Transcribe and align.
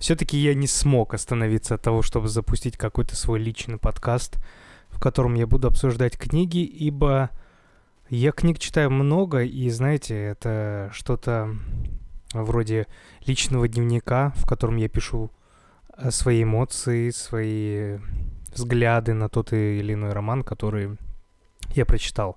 все-таки 0.00 0.38
я 0.38 0.54
не 0.54 0.66
смог 0.66 1.12
остановиться 1.12 1.74
от 1.74 1.82
того, 1.82 2.00
чтобы 2.00 2.28
запустить 2.28 2.78
какой-то 2.78 3.14
свой 3.14 3.38
личный 3.38 3.76
подкаст, 3.76 4.38
в 4.88 4.98
котором 4.98 5.34
я 5.34 5.46
буду 5.46 5.68
обсуждать 5.68 6.16
книги, 6.16 6.64
ибо 6.64 7.30
я 8.08 8.32
книг 8.32 8.58
читаю 8.58 8.90
много, 8.90 9.42
и, 9.42 9.68
знаете, 9.68 10.16
это 10.16 10.90
что-то 10.92 11.54
вроде 12.32 12.86
личного 13.26 13.68
дневника, 13.68 14.32
в 14.36 14.46
котором 14.48 14.76
я 14.76 14.88
пишу 14.88 15.30
э, 15.96 16.10
свои 16.10 16.44
эмоции, 16.44 17.10
свои 17.10 17.98
взгляды 18.54 19.12
на 19.12 19.28
тот 19.28 19.52
или 19.52 19.92
иной 19.92 20.12
роман, 20.12 20.42
который 20.44 20.96
я 21.74 21.84
прочитал. 21.84 22.36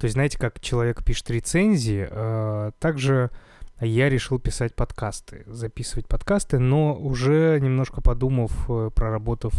То 0.00 0.06
есть, 0.06 0.14
знаете, 0.14 0.36
как 0.36 0.60
человек 0.60 1.04
пишет 1.04 1.30
рецензии, 1.30 2.08
э, 2.10 2.72
также 2.80 3.30
я 3.80 4.08
решил 4.08 4.38
писать 4.38 4.74
подкасты, 4.74 5.44
записывать 5.46 6.06
подкасты, 6.06 6.58
но 6.58 6.94
уже 6.94 7.58
немножко 7.60 8.00
подумав, 8.00 8.52
э, 8.68 8.90
проработав 8.94 9.54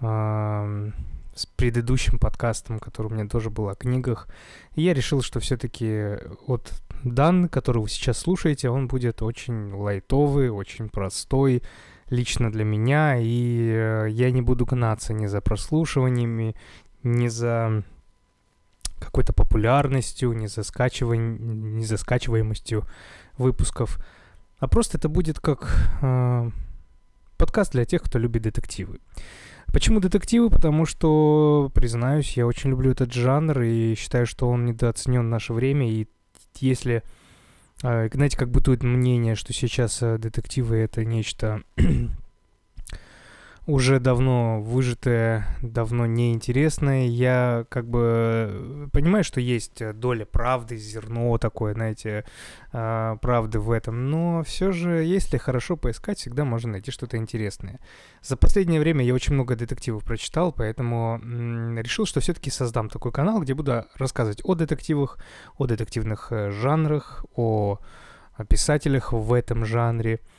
э, 0.00 0.90
с 1.34 1.46
предыдущим 1.46 2.18
подкастом, 2.18 2.78
который 2.78 3.06
у 3.08 3.14
меня 3.14 3.26
тоже 3.26 3.50
был 3.50 3.68
о 3.68 3.74
книгах, 3.74 4.28
я 4.74 4.92
решил, 4.92 5.22
что 5.22 5.40
все-таки 5.40 6.18
вот 6.46 6.72
дан, 7.04 7.48
который 7.48 7.80
вы 7.82 7.88
сейчас 7.88 8.18
слушаете, 8.18 8.70
он 8.70 8.88
будет 8.88 9.22
очень 9.22 9.72
лайтовый, 9.72 10.50
очень 10.50 10.88
простой, 10.88 11.62
лично 12.10 12.50
для 12.50 12.64
меня, 12.64 13.16
и 13.18 13.70
э, 13.70 14.06
я 14.10 14.30
не 14.30 14.42
буду 14.42 14.66
гнаться 14.66 15.12
ни 15.12 15.26
за 15.26 15.40
прослушиваниями, 15.40 16.54
ни 17.02 17.28
за 17.28 17.82
какой-то 18.98 19.32
популярностью, 19.32 20.32
ни 20.32 20.46
за, 20.46 20.62
скачивань... 20.62 21.38
ни 21.76 21.84
за 21.84 21.96
скачиваемостью 21.96 22.86
выпусков, 23.36 23.98
а 24.58 24.66
просто 24.68 24.98
это 24.98 25.08
будет 25.08 25.40
как 25.40 25.74
э, 26.02 26.50
подкаст 27.36 27.72
для 27.72 27.84
тех, 27.84 28.02
кто 28.02 28.18
любит 28.18 28.42
детективы. 28.42 28.98
Почему 29.72 30.00
детективы? 30.00 30.50
Потому 30.50 30.86
что, 30.86 31.70
признаюсь, 31.74 32.36
я 32.36 32.46
очень 32.46 32.70
люблю 32.70 32.90
этот 32.90 33.12
жанр 33.12 33.60
и 33.60 33.94
считаю, 33.94 34.26
что 34.26 34.48
он 34.48 34.64
недооценен 34.64 35.20
в 35.20 35.28
наше 35.28 35.52
время. 35.52 35.90
И 35.90 36.08
если, 36.56 37.02
э, 37.82 38.08
знаете, 38.12 38.36
как 38.36 38.50
бытует 38.50 38.82
мнение, 38.82 39.34
что 39.34 39.52
сейчас 39.52 40.02
э, 40.02 40.18
детективы 40.18 40.76
это 40.76 41.04
нечто 41.04 41.62
уже 43.68 44.00
давно 44.00 44.62
выжатое, 44.62 45.46
давно 45.60 46.06
неинтересное. 46.06 47.04
Я 47.04 47.66
как 47.68 47.86
бы 47.86 48.00
э, 48.50 48.88
понимаю, 48.94 49.24
что 49.24 49.42
есть 49.42 49.82
э, 49.82 49.92
доля 49.92 50.24
правды, 50.24 50.78
зерно 50.78 51.36
такое, 51.36 51.74
знаете, 51.74 52.24
а, 52.72 53.16
правды 53.16 53.60
в 53.60 53.70
этом, 53.70 54.08
но 54.10 54.42
все 54.42 54.72
же, 54.72 55.04
если 55.04 55.36
хорошо 55.36 55.76
поискать, 55.76 56.18
всегда 56.18 56.46
можно 56.46 56.72
найти 56.72 56.90
что-то 56.90 57.18
интересное. 57.18 57.78
За 58.22 58.38
последнее 58.38 58.80
время 58.80 59.04
я 59.04 59.12
очень 59.12 59.34
много 59.34 59.54
детективов 59.54 60.02
прочитал, 60.02 60.50
поэтому 60.50 61.20
решил, 61.78 62.06
что 62.06 62.20
все-таки 62.20 62.50
создам 62.50 62.88
такой 62.88 63.12
канал, 63.12 63.42
где 63.42 63.52
буду 63.52 63.84
рассказывать 63.96 64.40
о 64.44 64.54
детективах, 64.54 65.18
о 65.58 65.66
детективных 65.66 66.28
э, 66.30 66.50
жанрах, 66.52 67.26
о 67.36 67.80
писателях 68.48 69.12
в 69.12 69.30
этом 69.34 69.66
жанре– 69.66 70.20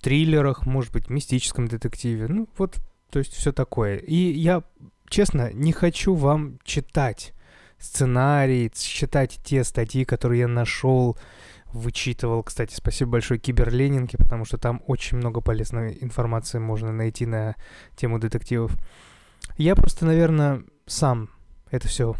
триллерах, 0.00 0.66
может 0.66 0.92
быть, 0.92 1.10
мистическом 1.10 1.68
детективе. 1.68 2.26
Ну, 2.28 2.48
вот, 2.56 2.78
то 3.10 3.18
есть 3.18 3.32
все 3.34 3.52
такое. 3.52 3.96
И 3.96 4.14
я, 4.14 4.62
честно, 5.08 5.52
не 5.52 5.72
хочу 5.72 6.14
вам 6.14 6.58
читать 6.64 7.32
сценарий, 7.78 8.70
читать 8.74 9.40
те 9.44 9.64
статьи, 9.64 10.04
которые 10.04 10.40
я 10.40 10.48
нашел, 10.48 11.16
вычитывал. 11.72 12.42
Кстати, 12.42 12.74
спасибо 12.74 13.12
большое 13.12 13.40
Киберленинке, 13.40 14.18
потому 14.18 14.44
что 14.44 14.58
там 14.58 14.82
очень 14.86 15.16
много 15.16 15.40
полезной 15.40 15.96
информации 16.00 16.58
можно 16.58 16.92
найти 16.92 17.26
на 17.26 17.56
тему 17.96 18.18
детективов. 18.18 18.76
Я 19.56 19.74
просто, 19.74 20.06
наверное, 20.06 20.62
сам 20.86 21.30
это 21.70 21.88
все 21.88 22.14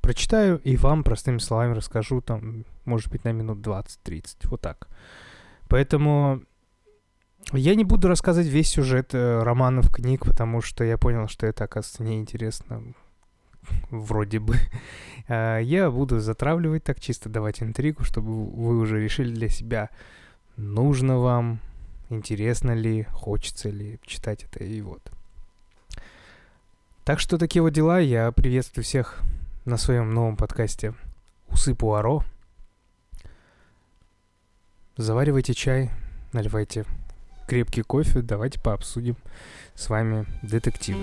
прочитаю 0.00 0.58
и 0.64 0.76
вам 0.76 1.04
простыми 1.04 1.38
словами 1.38 1.74
расскажу, 1.74 2.20
там, 2.20 2.64
может 2.84 3.10
быть, 3.10 3.24
на 3.24 3.32
минут 3.32 3.58
20-30, 3.58 4.36
вот 4.44 4.60
так. 4.60 4.88
Поэтому 5.68 6.42
я 7.52 7.74
не 7.74 7.84
буду 7.84 8.08
рассказывать 8.08 8.48
весь 8.48 8.68
сюжет 8.68 9.14
э, 9.14 9.42
романов, 9.42 9.90
книг, 9.90 10.24
потому 10.24 10.60
что 10.60 10.84
я 10.84 10.98
понял, 10.98 11.28
что 11.28 11.46
это, 11.46 11.64
оказывается, 11.64 12.02
неинтересно. 12.02 12.82
Вроде 13.90 14.38
бы. 14.38 14.56
А, 15.30 15.58
я 15.58 15.90
буду 15.90 16.20
затравливать 16.20 16.84
так, 16.84 17.00
чисто 17.00 17.28
давать 17.28 17.62
интригу, 17.62 18.02
чтобы 18.02 18.46
вы 18.46 18.78
уже 18.78 18.98
решили 18.98 19.30
для 19.30 19.50
себя, 19.50 19.90
нужно 20.56 21.18
вам, 21.18 21.60
интересно 22.08 22.70
ли, 22.70 23.02
хочется 23.12 23.68
ли 23.68 24.00
читать 24.06 24.44
это, 24.44 24.64
и 24.64 24.80
вот. 24.80 25.02
Так 27.04 27.20
что 27.20 27.36
такие 27.36 27.60
вот 27.60 27.74
дела. 27.74 27.98
Я 27.98 28.32
приветствую 28.32 28.84
всех 28.84 29.20
на 29.66 29.76
своем 29.76 30.14
новом 30.14 30.38
подкасте 30.38 30.94
«Усы 31.48 31.74
Пуаро». 31.74 32.24
Заваривайте 34.96 35.52
чай, 35.52 35.90
наливайте 36.32 36.86
крепкий 37.48 37.82
кофе, 37.82 38.20
давайте 38.20 38.60
пообсудим 38.60 39.16
с 39.74 39.88
вами 39.88 40.26
детективы. 40.42 41.00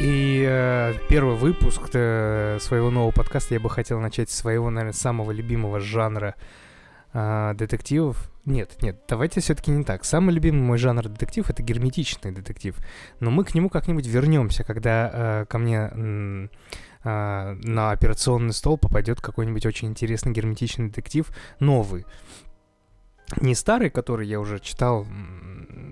И 0.00 0.46
э, 0.48 0.94
первый 1.10 1.36
выпуск 1.36 1.90
э, 1.92 2.56
своего 2.58 2.90
нового 2.90 3.10
подкаста 3.10 3.52
я 3.52 3.60
бы 3.60 3.68
хотел 3.68 4.00
начать 4.00 4.30
с 4.30 4.34
своего, 4.34 4.70
наверное, 4.70 4.94
самого 4.94 5.30
любимого 5.32 5.78
жанра 5.80 6.34
э, 7.12 7.52
детективов 7.54 8.29
нет, 8.46 8.82
нет, 8.82 9.02
давайте 9.06 9.40
все-таки 9.40 9.70
не 9.70 9.84
так. 9.84 10.04
Самый 10.04 10.34
любимый 10.34 10.62
мой 10.62 10.78
жанр 10.78 11.08
детектив 11.08 11.48
это 11.50 11.62
герметичный 11.62 12.32
детектив. 12.32 12.74
Но 13.20 13.30
мы 13.30 13.44
к 13.44 13.54
нему 13.54 13.68
как-нибудь 13.68 14.06
вернемся, 14.06 14.64
когда 14.64 15.10
э, 15.12 15.46
ко 15.46 15.58
мне 15.58 15.90
э, 15.92 16.48
на 17.02 17.90
операционный 17.90 18.54
стол 18.54 18.78
попадет 18.78 19.20
какой-нибудь 19.20 19.66
очень 19.66 19.88
интересный 19.88 20.32
герметичный 20.32 20.88
детектив, 20.88 21.30
новый. 21.60 22.06
Не 23.40 23.54
старый, 23.54 23.90
который 23.90 24.26
я 24.26 24.40
уже 24.40 24.58
читал, 24.58 25.06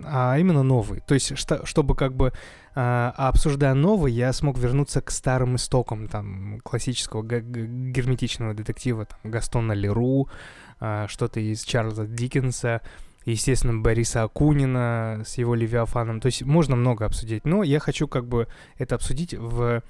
а 0.05 0.37
именно 0.39 0.63
новый. 0.63 1.01
То 1.01 1.15
есть, 1.15 1.37
что, 1.39 1.65
чтобы 1.67 1.95
как 1.95 2.15
бы 2.15 2.33
э, 2.75 3.13
обсуждая 3.17 3.75
новый, 3.75 4.13
я 4.13 4.33
смог 4.33 4.59
вернуться 4.59 5.03
к 5.03 5.11
старым 5.11 5.57
истокам 5.57 6.09
там 6.09 6.61
классического 6.65 7.23
герметичного 7.23 8.55
детектива, 8.55 9.05
там 9.05 9.31
Гастона 9.31 9.73
Леру, 9.73 10.29
что-то 10.79 11.41
из 11.41 11.63
Чарльза 11.65 12.07
Диккенса, 12.07 12.83
естественно, 13.25 13.79
Бориса 13.79 14.23
Акунина 14.23 15.23
с 15.25 15.39
его 15.39 15.55
Левиафаном. 15.55 16.21
То 16.21 16.27
есть 16.27 16.43
можно 16.43 16.77
много 16.77 17.05
обсудить, 17.05 17.45
но 17.45 17.63
я 17.63 17.79
хочу 17.79 18.09
как 18.09 18.27
бы 18.27 18.49
это 18.77 18.95
обсудить 18.95 19.35
в, 19.35 19.83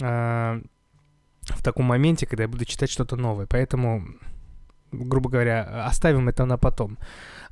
э, 0.00 0.60
в 1.42 1.62
таком 1.62 1.86
моменте, 1.86 2.26
когда 2.26 2.44
я 2.44 2.48
буду 2.48 2.64
читать 2.64 2.90
что-то 2.90 3.16
новое. 3.16 3.46
Поэтому, 3.46 4.04
грубо 4.92 5.30
говоря, 5.30 5.86
оставим 5.86 6.28
это 6.28 6.44
на 6.44 6.58
потом. 6.58 6.98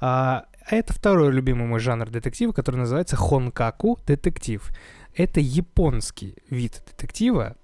А, 0.00 0.46
а 0.66 0.76
это 0.76 0.92
второй 0.92 1.32
любимый 1.32 1.66
мой 1.66 1.80
жанр 1.80 2.08
детектива, 2.10 2.52
который 2.52 2.76
называется 2.76 3.16
хонкаку 3.16 3.98
детектив. 4.06 4.66
Это 5.14 5.40
японский 5.40 6.36
вид 6.50 6.82
детектива, 6.86 7.56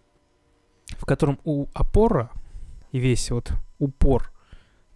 в 0.98 1.04
котором 1.04 1.40
у 1.44 1.66
опора 1.72 2.30
и 2.92 2.98
весь 2.98 3.30
вот 3.30 3.52
упор 3.78 4.32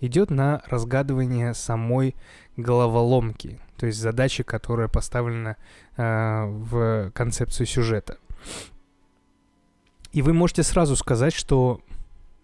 идет 0.07 0.31
на 0.31 0.63
разгадывание 0.67 1.55
самой 1.55 2.15
головоломки, 2.57 3.61
то 3.77 3.87
есть 3.87 3.99
задачи, 3.99 4.43
которая 4.43 4.89
поставлена 4.89 5.57
э, 5.97 6.45
в 6.47 7.11
концепцию 7.13 7.67
сюжета. 7.67 8.19
И 10.13 10.23
вы 10.23 10.33
можете 10.33 10.63
сразу 10.63 10.95
сказать, 10.95 11.35
что, 11.35 11.81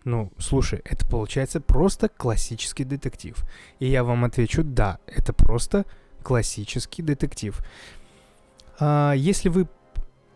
ну, 0.04 0.32
слушай, 0.38 0.80
это 0.84 1.06
получается 1.06 1.60
просто 1.60 2.08
классический 2.08 2.84
детектив. 2.84 3.36
И 3.78 3.86
я 3.86 4.02
вам 4.02 4.24
отвечу, 4.24 4.64
да, 4.64 4.98
это 5.06 5.32
просто 5.32 5.86
классический 6.22 7.02
детектив. 7.02 7.60
А, 8.80 9.12
если 9.12 9.48
вы 9.48 9.68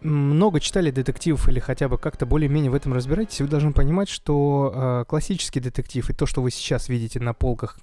много 0.05 0.61
читали 0.61 0.91
детективов 0.91 1.49
или 1.49 1.59
хотя 1.59 1.89
бы 1.89 1.99
как-то 1.99 2.27
более-менее 2.27 2.71
в 2.71 2.75
этом 2.75 2.93
разбираетесь, 2.93 3.41
вы 3.41 3.49
должны 3.49 3.73
понимать, 3.73 4.09
что 4.09 4.73
э, 4.75 5.05
классический 5.09 5.61
детектив 5.61 6.09
и 6.09 6.13
то, 6.13 6.27
что 6.27 6.43
вы 6.43 6.51
сейчас 6.51 6.89
видите 6.89 7.21
на 7.21 7.33
полках 7.33 7.79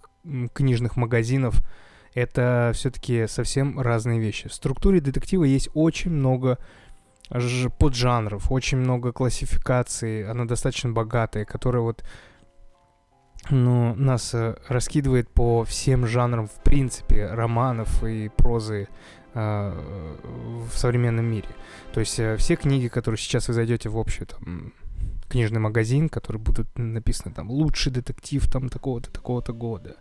книжных 0.53 0.97
магазинов, 0.97 1.61
это 2.13 2.71
все-таки 2.75 3.25
совсем 3.27 3.79
разные 3.79 4.19
вещи. 4.19 4.49
В 4.49 4.53
структуре 4.53 5.01
детектива 5.01 5.43
есть 5.43 5.69
очень 5.73 6.11
много 6.11 6.59
поджанров, 7.79 8.51
очень 8.51 8.77
много 8.77 9.11
классификаций, 9.11 10.29
она 10.29 10.45
достаточно 10.45 10.91
богатая, 10.91 11.45
которая 11.45 11.81
вот 11.81 12.03
ну, 13.49 13.95
нас 13.95 14.33
э, 14.33 14.55
раскидывает 14.67 15.29
по 15.29 15.63
всем 15.63 16.05
жанрам, 16.05 16.47
в 16.47 16.63
принципе, 16.63 17.25
романов 17.25 18.03
и 18.03 18.29
прозы 18.29 18.87
в 19.33 20.71
современном 20.73 21.25
мире. 21.25 21.47
То 21.93 21.99
есть 21.99 22.19
э, 22.19 22.37
все 22.37 22.55
книги, 22.55 22.87
которые 22.87 23.19
сейчас 23.19 23.47
вы 23.47 23.53
зайдете 23.53 23.89
в 23.89 23.97
общий 23.97 24.25
там, 24.25 24.73
книжный 25.29 25.59
магазин, 25.59 26.09
который 26.09 26.37
будут 26.37 26.67
написаны 26.77 27.33
там 27.33 27.49
лучший 27.49 27.91
детектив 27.91 28.45
там 28.51 28.69
такого-то 28.69 29.11
такого-то 29.11 29.53
года, 29.53 29.95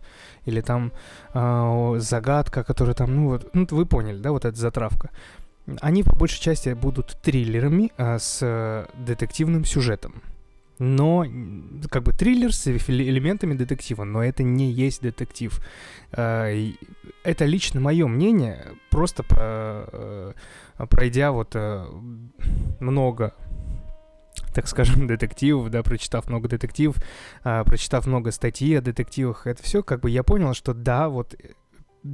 или 0.45 0.61
там 0.61 0.91
э, 1.33 1.95
загадка, 1.97 2.63
которая 2.63 2.95
там, 2.95 3.15
ну 3.15 3.29
вот, 3.29 3.49
ну 3.53 3.67
вы 3.71 3.85
поняли, 3.85 4.19
да, 4.19 4.31
вот 4.31 4.45
эта 4.45 4.57
затравка. 4.57 5.09
Они 5.79 6.03
по 6.03 6.15
большей 6.15 6.41
части 6.41 6.73
будут 6.73 7.17
триллерами 7.21 7.91
э, 7.97 8.19
с 8.19 8.39
э, 8.41 8.85
детективным 8.97 9.63
сюжетом 9.63 10.21
но 10.81 11.27
как 11.91 12.01
бы 12.01 12.11
триллер 12.11 12.51
с 12.51 12.67
элементами 12.67 13.53
детектива, 13.53 14.03
но 14.03 14.23
это 14.23 14.41
не 14.41 14.71
есть 14.71 15.03
детектив. 15.03 15.61
А, 16.11 16.51
это 17.23 17.45
лично 17.45 17.79
мое 17.79 18.07
мнение, 18.07 18.65
просто 18.89 19.23
э, 19.29 20.33
пройдя 20.89 21.31
вот 21.31 21.51
э, 21.53 21.85
много 22.79 23.35
так 24.55 24.67
скажем, 24.67 25.05
детективов, 25.07 25.69
да, 25.69 25.83
прочитав 25.83 26.27
много 26.27 26.49
детективов, 26.49 26.95
а, 27.43 27.63
прочитав 27.63 28.07
много 28.07 28.31
статей 28.31 28.79
о 28.79 28.81
детективах, 28.81 29.45
это 29.45 29.61
все 29.61 29.83
как 29.83 29.99
бы 29.99 30.09
я 30.09 30.23
понял, 30.23 30.55
что 30.55 30.73
да, 30.73 31.09
вот 31.09 31.35
э, 31.35 32.07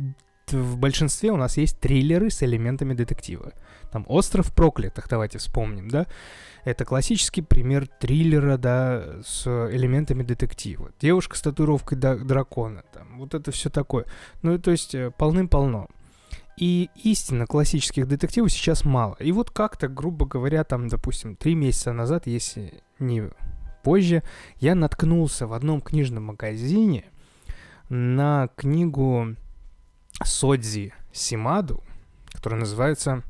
в 0.51 0.77
большинстве 0.77 1.31
у 1.31 1.37
нас 1.37 1.57
есть 1.57 1.79
триллеры 1.79 2.29
с 2.29 2.43
элементами 2.43 2.93
детектива. 2.93 3.53
Там 3.91 4.05
«Остров 4.07 4.53
проклятых», 4.53 5.07
давайте 5.09 5.37
вспомним, 5.37 5.89
да? 5.89 6.07
Это 6.65 6.83
классический 6.85 7.41
пример 7.41 7.87
триллера, 7.87 8.57
да, 8.57 9.21
с 9.25 9.47
элементами 9.47 10.23
детектива. 10.23 10.91
Девушка 10.99 11.37
с 11.37 11.41
татуировкой 11.41 11.97
дракона, 11.97 12.83
там, 12.93 13.19
вот 13.19 13.33
это 13.33 13.51
все 13.51 13.69
такое. 13.69 14.05
Ну, 14.41 14.57
то 14.59 14.71
есть 14.71 14.93
э, 14.93 15.11
полным-полно. 15.17 15.87
И 16.57 16.89
истинно 17.03 17.45
классических 17.45 18.07
детективов 18.07 18.51
сейчас 18.51 18.83
мало. 18.83 19.15
И 19.19 19.31
вот 19.31 19.51
как-то, 19.51 19.87
грубо 19.87 20.25
говоря, 20.25 20.63
там, 20.63 20.87
допустим, 20.87 21.35
три 21.35 21.55
месяца 21.55 21.93
назад, 21.93 22.25
если 22.25 22.81
не 22.99 23.29
позже, 23.83 24.23
я 24.59 24.75
наткнулся 24.75 25.47
в 25.47 25.53
одном 25.53 25.81
книжном 25.81 26.25
магазине 26.25 27.05
на 27.89 28.49
книгу 28.55 29.35
Содзи 30.23 30.93
Симаду, 31.11 31.83
которая 32.31 32.59
называется 32.59 33.23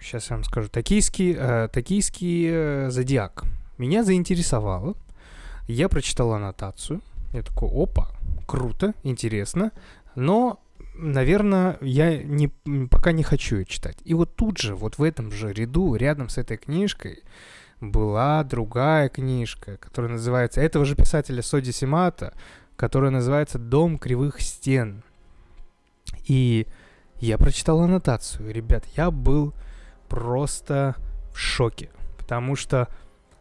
Сейчас 0.00 0.28
я 0.28 0.36
вам 0.36 0.44
скажу. 0.44 0.68
Токийский, 0.68 1.34
э, 1.36 1.68
токийский 1.72 2.46
э, 2.50 2.90
зодиак. 2.90 3.44
Меня 3.78 4.04
заинтересовало. 4.04 4.96
Я 5.66 5.88
прочитал 5.88 6.32
аннотацию. 6.32 7.00
Я 7.32 7.42
такой, 7.42 7.70
опа, 7.70 8.10
круто, 8.46 8.94
интересно. 9.02 9.72
Но, 10.14 10.60
наверное, 10.94 11.78
я 11.80 12.22
не, 12.22 12.48
пока 12.88 13.12
не 13.12 13.22
хочу 13.22 13.56
ее 13.56 13.64
читать. 13.64 13.96
И 14.04 14.14
вот 14.14 14.36
тут 14.36 14.58
же, 14.58 14.74
вот 14.74 14.98
в 14.98 15.02
этом 15.02 15.32
же 15.32 15.52
ряду, 15.52 15.94
рядом 15.94 16.28
с 16.28 16.36
этой 16.36 16.58
книжкой, 16.58 17.22
была 17.80 18.42
другая 18.44 19.08
книжка, 19.08 19.76
которая 19.76 20.12
называется, 20.12 20.60
этого 20.60 20.84
же 20.84 20.96
писателя 20.96 21.42
Соди 21.42 21.72
Симата, 21.72 22.34
которая 22.76 23.10
называется 23.10 23.58
«Дом 23.58 23.98
кривых 23.98 24.40
стен». 24.40 25.02
И 26.24 26.66
я 27.20 27.38
прочитал 27.38 27.80
аннотацию. 27.80 28.52
Ребят, 28.52 28.84
я 28.96 29.10
был 29.10 29.54
просто 30.08 30.96
в 31.32 31.38
шоке, 31.38 31.90
потому 32.16 32.56
что 32.56 32.88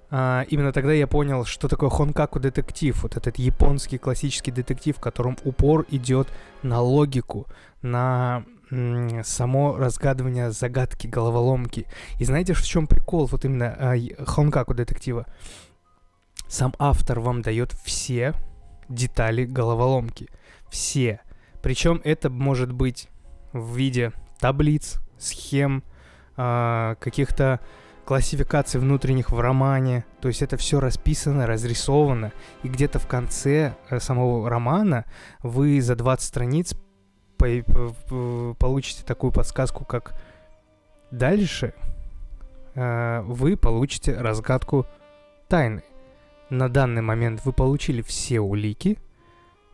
а, 0.09 0.45
именно 0.49 0.71
тогда 0.71 0.93
я 0.93 1.07
понял, 1.07 1.45
что 1.45 1.67
такое 1.67 1.89
Хонкаку 1.89 2.39
детектив, 2.39 3.01
вот 3.03 3.17
этот 3.17 3.37
японский 3.37 3.97
классический 3.97 4.51
детектив, 4.51 4.95
в 4.95 5.01
котором 5.01 5.37
упор 5.43 5.85
идет 5.89 6.27
на 6.63 6.81
логику, 6.81 7.47
на 7.81 8.43
само 9.23 9.77
разгадывание 9.77 10.51
загадки, 10.51 11.07
головоломки. 11.07 11.87
И 12.19 12.25
знаете, 12.25 12.53
в 12.53 12.61
чем 12.63 12.85
прикол 12.85 13.25
вот 13.25 13.45
именно 13.45 13.75
а, 13.79 13.95
Хонкаку 14.25 14.73
детектива? 14.73 15.25
Сам 16.47 16.73
автор 16.79 17.19
вам 17.19 17.41
дает 17.41 17.73
все 17.83 18.33
детали 18.89 19.45
головоломки. 19.45 20.29
Все. 20.69 21.21
Причем 21.61 22.01
это 22.03 22.29
может 22.29 22.71
быть 22.71 23.09
в 23.53 23.75
виде 23.75 24.11
таблиц, 24.39 24.99
схем, 25.17 25.83
э, 26.35 26.95
каких-то 26.99 27.59
классификаций 28.05 28.79
внутренних 28.79 29.31
в 29.31 29.39
романе. 29.39 30.05
То 30.21 30.29
есть 30.29 30.41
это 30.41 30.55
все 30.55 30.79
расписано, 30.79 31.45
разрисовано. 31.45 32.31
И 32.63 32.69
где-то 32.69 32.99
в 32.99 33.07
конце 33.07 33.75
э, 33.89 33.99
самого 33.99 34.49
романа 34.49 35.05
вы 35.43 35.81
за 35.81 35.95
20 35.95 36.25
страниц 36.25 36.75
по 37.37 38.55
получите 38.57 39.03
такую 39.03 39.31
подсказку, 39.31 39.85
как 39.85 40.15
дальше 41.11 41.73
э, 42.75 43.21
вы 43.25 43.57
получите 43.57 44.15
разгадку 44.15 44.85
тайны. 45.47 45.83
На 46.49 46.69
данный 46.69 47.01
момент 47.01 47.41
вы 47.43 47.51
получили 47.51 48.01
все 48.01 48.39
улики, 48.39 48.97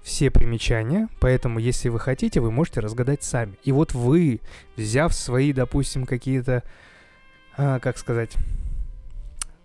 все 0.03 0.29
примечания, 0.29 1.07
поэтому 1.19 1.59
если 1.59 1.89
вы 1.89 2.00
хотите, 2.00 2.41
вы 2.41 2.51
можете 2.51 2.81
разгадать 2.81 3.23
сами. 3.23 3.57
И 3.63 3.71
вот 3.71 3.94
вы, 3.94 4.41
взяв 4.75 5.13
свои, 5.13 5.53
допустим, 5.53 6.05
какие-то, 6.05 6.63
а, 7.55 7.79
как 7.79 7.97
сказать, 7.97 8.35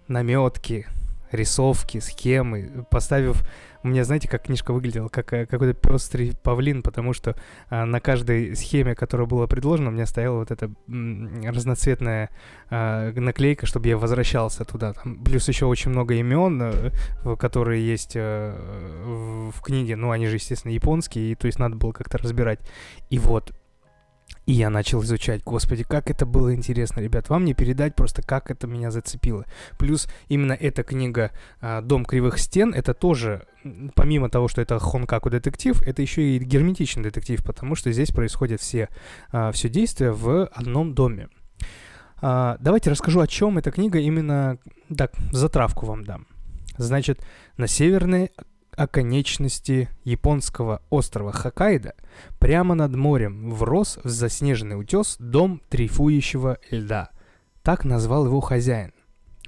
наметки, 0.06 0.86
рисовки, 1.32 1.98
схемы, 1.98 2.86
поставив 2.90 3.42
у 3.82 3.88
меня, 3.88 4.04
знаете, 4.04 4.28
как 4.28 4.44
книжка 4.44 4.72
выглядела, 4.72 5.08
как 5.08 5.32
э, 5.32 5.46
какой-то 5.46 5.74
пестрый 5.74 6.34
павлин, 6.42 6.82
потому 6.82 7.12
что 7.12 7.36
а, 7.70 7.84
на 7.84 8.00
каждой 8.00 8.56
схеме, 8.56 8.94
которая 8.94 9.26
была 9.26 9.46
предложена, 9.46 9.88
у 9.88 9.92
меня 9.92 10.06
стояла 10.06 10.38
вот 10.38 10.50
эта 10.50 10.70
разноцветная 10.88 12.30
а, 12.70 13.12
наклейка, 13.12 13.66
чтобы 13.66 13.88
я 13.88 13.96
возвращался 13.96 14.64
туда. 14.64 14.94
Там, 14.94 15.22
плюс 15.22 15.46
еще 15.48 15.66
очень 15.66 15.92
много 15.92 16.14
имен, 16.14 16.92
которые 17.38 17.86
есть 17.86 18.14
а, 18.16 18.54
в, 19.04 19.52
в 19.52 19.62
книге, 19.62 19.96
ну, 19.96 20.10
они 20.10 20.26
же, 20.26 20.36
естественно, 20.36 20.72
японские, 20.72 21.32
и 21.32 21.34
то 21.34 21.46
есть 21.46 21.58
надо 21.58 21.76
было 21.76 21.92
как-то 21.92 22.18
разбирать. 22.18 22.58
И 23.10 23.18
вот, 23.18 23.52
и 24.48 24.52
я 24.52 24.70
начал 24.70 25.02
изучать, 25.02 25.42
господи, 25.44 25.84
как 25.84 26.10
это 26.10 26.24
было 26.24 26.54
интересно, 26.54 27.00
ребят, 27.00 27.28
вам 27.28 27.44
не 27.44 27.52
передать 27.52 27.94
просто, 27.94 28.22
как 28.22 28.50
это 28.50 28.66
меня 28.66 28.90
зацепило. 28.90 29.44
Плюс 29.78 30.08
именно 30.28 30.54
эта 30.54 30.82
книга 30.82 31.32
«Дом 31.82 32.06
кривых 32.06 32.38
стен», 32.38 32.72
это 32.72 32.94
тоже 32.94 33.46
помимо 33.94 34.30
того, 34.30 34.48
что 34.48 34.62
это 34.62 34.78
Хонкаку 34.78 35.28
детектив, 35.28 35.82
это 35.82 36.00
еще 36.00 36.22
и 36.22 36.38
герметичный 36.38 37.02
детектив, 37.02 37.44
потому 37.44 37.74
что 37.74 37.92
здесь 37.92 38.10
происходят 38.10 38.62
все, 38.62 38.88
а, 39.32 39.52
все 39.52 39.68
действия 39.68 40.12
в 40.12 40.46
одном 40.46 40.94
доме. 40.94 41.28
А, 42.22 42.56
давайте 42.58 42.90
расскажу, 42.90 43.20
о 43.20 43.26
чем 43.26 43.58
эта 43.58 43.70
книга 43.70 43.98
именно... 43.98 44.56
Так, 44.96 45.12
затравку 45.30 45.84
вам 45.84 46.04
дам. 46.04 46.26
Значит, 46.78 47.20
на 47.58 47.66
северной 47.66 48.30
оконечности 48.78 49.88
японского 50.04 50.82
острова 50.88 51.32
Хоккайдо 51.32 51.94
прямо 52.38 52.76
над 52.76 52.94
морем 52.94 53.52
врос 53.52 53.98
в 54.04 54.08
заснеженный 54.08 54.78
утес 54.80 55.16
дом 55.18 55.60
трифующего 55.68 56.58
льда. 56.70 57.10
Так 57.62 57.84
назвал 57.84 58.26
его 58.26 58.40
хозяин. 58.40 58.92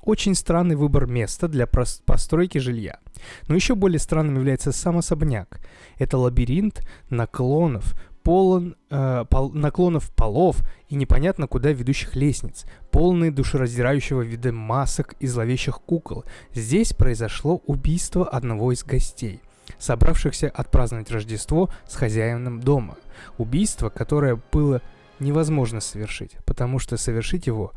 Очень 0.03 0.35
странный 0.35 0.75
выбор 0.75 1.07
места 1.07 1.47
для 1.47 1.67
постройки 1.67 2.59
жилья. 2.59 2.99
Но 3.47 3.55
еще 3.55 3.75
более 3.75 3.99
странным 3.99 4.37
является 4.37 4.73
сам 4.73 4.99
особняк. 4.99 5.61
Это 5.99 6.19
лабиринт 6.19 6.83
наклонов, 7.11 7.95
полон 8.31 8.77
э, 8.91 9.25
пол, 9.29 9.51
наклонов 9.51 10.15
полов 10.15 10.63
и 10.89 10.95
непонятно 10.95 11.49
куда 11.49 11.73
ведущих 11.73 12.15
лестниц, 12.15 12.65
полный 12.93 13.33
душераздирающего 13.33 14.23
вида 14.23 14.53
масок 14.53 15.17
и 15.19 15.27
зловещих 15.27 15.81
кукол. 15.81 16.25
Здесь 16.55 16.93
произошло 16.93 17.61
убийство 17.67 18.25
одного 18.29 18.71
из 18.71 18.85
гостей, 18.85 19.41
собравшихся 19.81 20.49
отпраздновать 20.49 21.11
Рождество 21.11 21.71
с 21.89 21.97
хозяином 21.97 22.61
дома. 22.61 22.99
Убийство, 23.37 23.89
которое 23.89 24.41
было 24.53 24.81
невозможно 25.19 25.81
совершить, 25.81 26.37
потому 26.47 26.79
что 26.79 26.97
совершить 26.97 27.49
его 27.49 27.73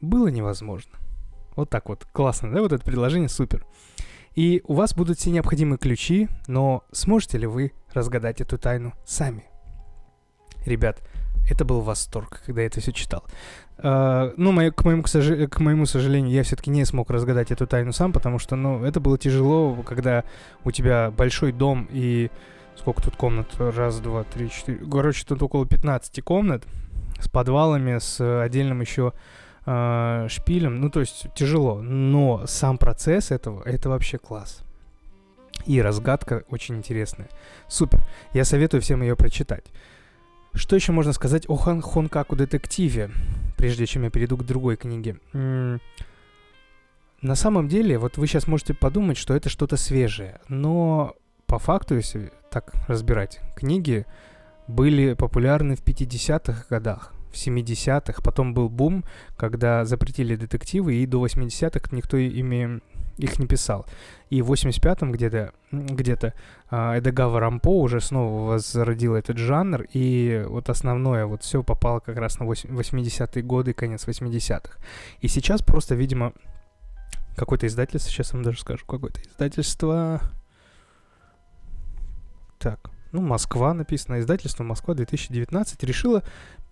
было 0.00 0.28
невозможно. 0.28 0.92
Вот 1.56 1.68
так 1.68 1.88
вот. 1.88 2.06
Классно, 2.12 2.52
да? 2.52 2.62
Вот 2.62 2.70
это 2.70 2.84
предложение 2.84 3.28
супер. 3.28 3.66
И 4.36 4.62
у 4.68 4.74
вас 4.74 4.94
будут 4.94 5.18
все 5.18 5.32
необходимые 5.32 5.78
ключи, 5.78 6.28
но 6.46 6.84
сможете 6.92 7.38
ли 7.38 7.48
вы 7.48 7.72
разгадать 7.92 8.40
эту 8.40 8.56
тайну 8.56 8.92
сами? 9.04 9.50
Ребят, 10.66 11.00
это 11.48 11.64
был 11.64 11.80
восторг, 11.80 12.42
когда 12.44 12.60
я 12.60 12.66
это 12.66 12.80
все 12.80 12.92
читал. 12.92 13.24
Uh, 13.78 14.32
ну, 14.36 14.52
мое, 14.52 14.70
к, 14.70 14.84
моему, 14.84 15.02
к, 15.02 15.08
сож... 15.08 15.26
к 15.50 15.60
моему 15.60 15.86
сожалению, 15.86 16.32
я 16.32 16.42
все-таки 16.42 16.70
не 16.70 16.84
смог 16.84 17.10
разгадать 17.10 17.50
эту 17.50 17.66
тайну 17.66 17.92
сам, 17.92 18.12
потому 18.12 18.38
что, 18.38 18.56
ну, 18.56 18.84
это 18.84 19.00
было 19.00 19.18
тяжело, 19.18 19.74
когда 19.82 20.24
у 20.64 20.70
тебя 20.70 21.10
большой 21.16 21.52
дом 21.52 21.88
и... 21.90 22.30
Сколько 22.76 23.02
тут 23.02 23.16
комнат? 23.16 23.48
Раз, 23.58 24.00
два, 24.00 24.24
три, 24.24 24.50
четыре... 24.50 24.78
Короче, 24.90 25.24
тут 25.24 25.42
около 25.42 25.66
15 25.66 26.22
комнат 26.22 26.62
с 27.20 27.28
подвалами, 27.28 27.98
с 27.98 28.20
отдельным 28.42 28.82
еще 28.82 29.14
э, 29.64 30.26
шпилем. 30.28 30.80
Ну, 30.82 30.90
то 30.90 31.00
есть 31.00 31.26
тяжело. 31.34 31.80
Но 31.80 32.46
сам 32.46 32.76
процесс 32.76 33.30
этого, 33.30 33.62
это 33.62 33.88
вообще 33.88 34.18
класс. 34.18 34.60
И 35.64 35.80
разгадка 35.80 36.44
очень 36.50 36.76
интересная. 36.76 37.28
Супер. 37.66 38.00
Я 38.34 38.44
советую 38.44 38.82
всем 38.82 39.00
ее 39.00 39.16
прочитать. 39.16 39.64
Что 40.56 40.74
еще 40.74 40.92
можно 40.92 41.12
сказать 41.12 41.44
о 41.48 41.56
Хан 41.56 41.82
Хонкаку 41.82 42.34
детективе, 42.34 43.10
прежде 43.58 43.86
чем 43.86 44.04
я 44.04 44.10
перейду 44.10 44.38
к 44.38 44.44
другой 44.44 44.76
книге? 44.76 45.18
На 45.32 47.34
самом 47.34 47.68
деле, 47.68 47.98
вот 47.98 48.16
вы 48.16 48.26
сейчас 48.26 48.46
можете 48.46 48.72
подумать, 48.72 49.18
что 49.18 49.34
это 49.34 49.50
что-то 49.50 49.76
свежее, 49.76 50.40
но 50.48 51.14
по 51.46 51.58
факту, 51.58 51.96
если 51.96 52.32
так 52.50 52.72
разбирать, 52.88 53.40
книги 53.54 54.06
были 54.66 55.12
популярны 55.12 55.76
в 55.76 55.82
50-х 55.82 56.64
годах, 56.70 57.12
в 57.30 57.34
70-х, 57.34 58.22
потом 58.22 58.54
был 58.54 58.70
бум, 58.70 59.04
когда 59.36 59.84
запретили 59.84 60.36
детективы, 60.36 60.96
и 60.96 61.06
до 61.06 61.24
80-х 61.24 61.94
никто 61.94 62.16
ими 62.16 62.80
их 63.16 63.38
не 63.38 63.46
писал. 63.46 63.86
И 64.30 64.42
в 64.42 64.52
85-м 64.52 65.12
где-то, 65.12 65.52
где-то 65.70 66.34
э, 66.70 66.98
Эдегава 66.98 67.40
Рампо 67.40 67.80
уже 67.80 68.00
снова 68.00 68.52
возродил 68.52 69.14
этот 69.14 69.38
жанр, 69.38 69.86
и 69.92 70.44
вот 70.48 70.68
основное, 70.68 71.26
вот 71.26 71.42
все 71.42 71.62
попало 71.62 72.00
как 72.00 72.16
раз 72.16 72.38
на 72.38 72.44
80-е 72.44 73.42
годы, 73.42 73.72
конец 73.72 74.06
80-х. 74.06 74.78
И 75.20 75.28
сейчас 75.28 75.62
просто, 75.62 75.94
видимо, 75.94 76.32
какое-то 77.36 77.66
издательство, 77.66 78.10
сейчас 78.10 78.32
вам 78.32 78.42
даже 78.42 78.60
скажу, 78.60 78.84
какое-то 78.86 79.20
издательство... 79.20 80.20
Так, 82.58 82.90
ну, 83.12 83.20
Москва 83.20 83.74
написано, 83.74 84.20
издательство 84.20 84.64
Москва 84.64 84.94
2019 84.94 85.84
решило 85.84 86.22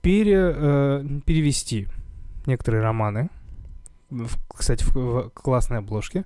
пере, 0.02 0.52
э, 0.54 1.04
перевести 1.24 1.88
некоторые 2.46 2.82
романы 2.82 3.30
кстати, 4.48 4.84
в, 4.84 5.30
классной 5.30 5.78
обложке, 5.78 6.24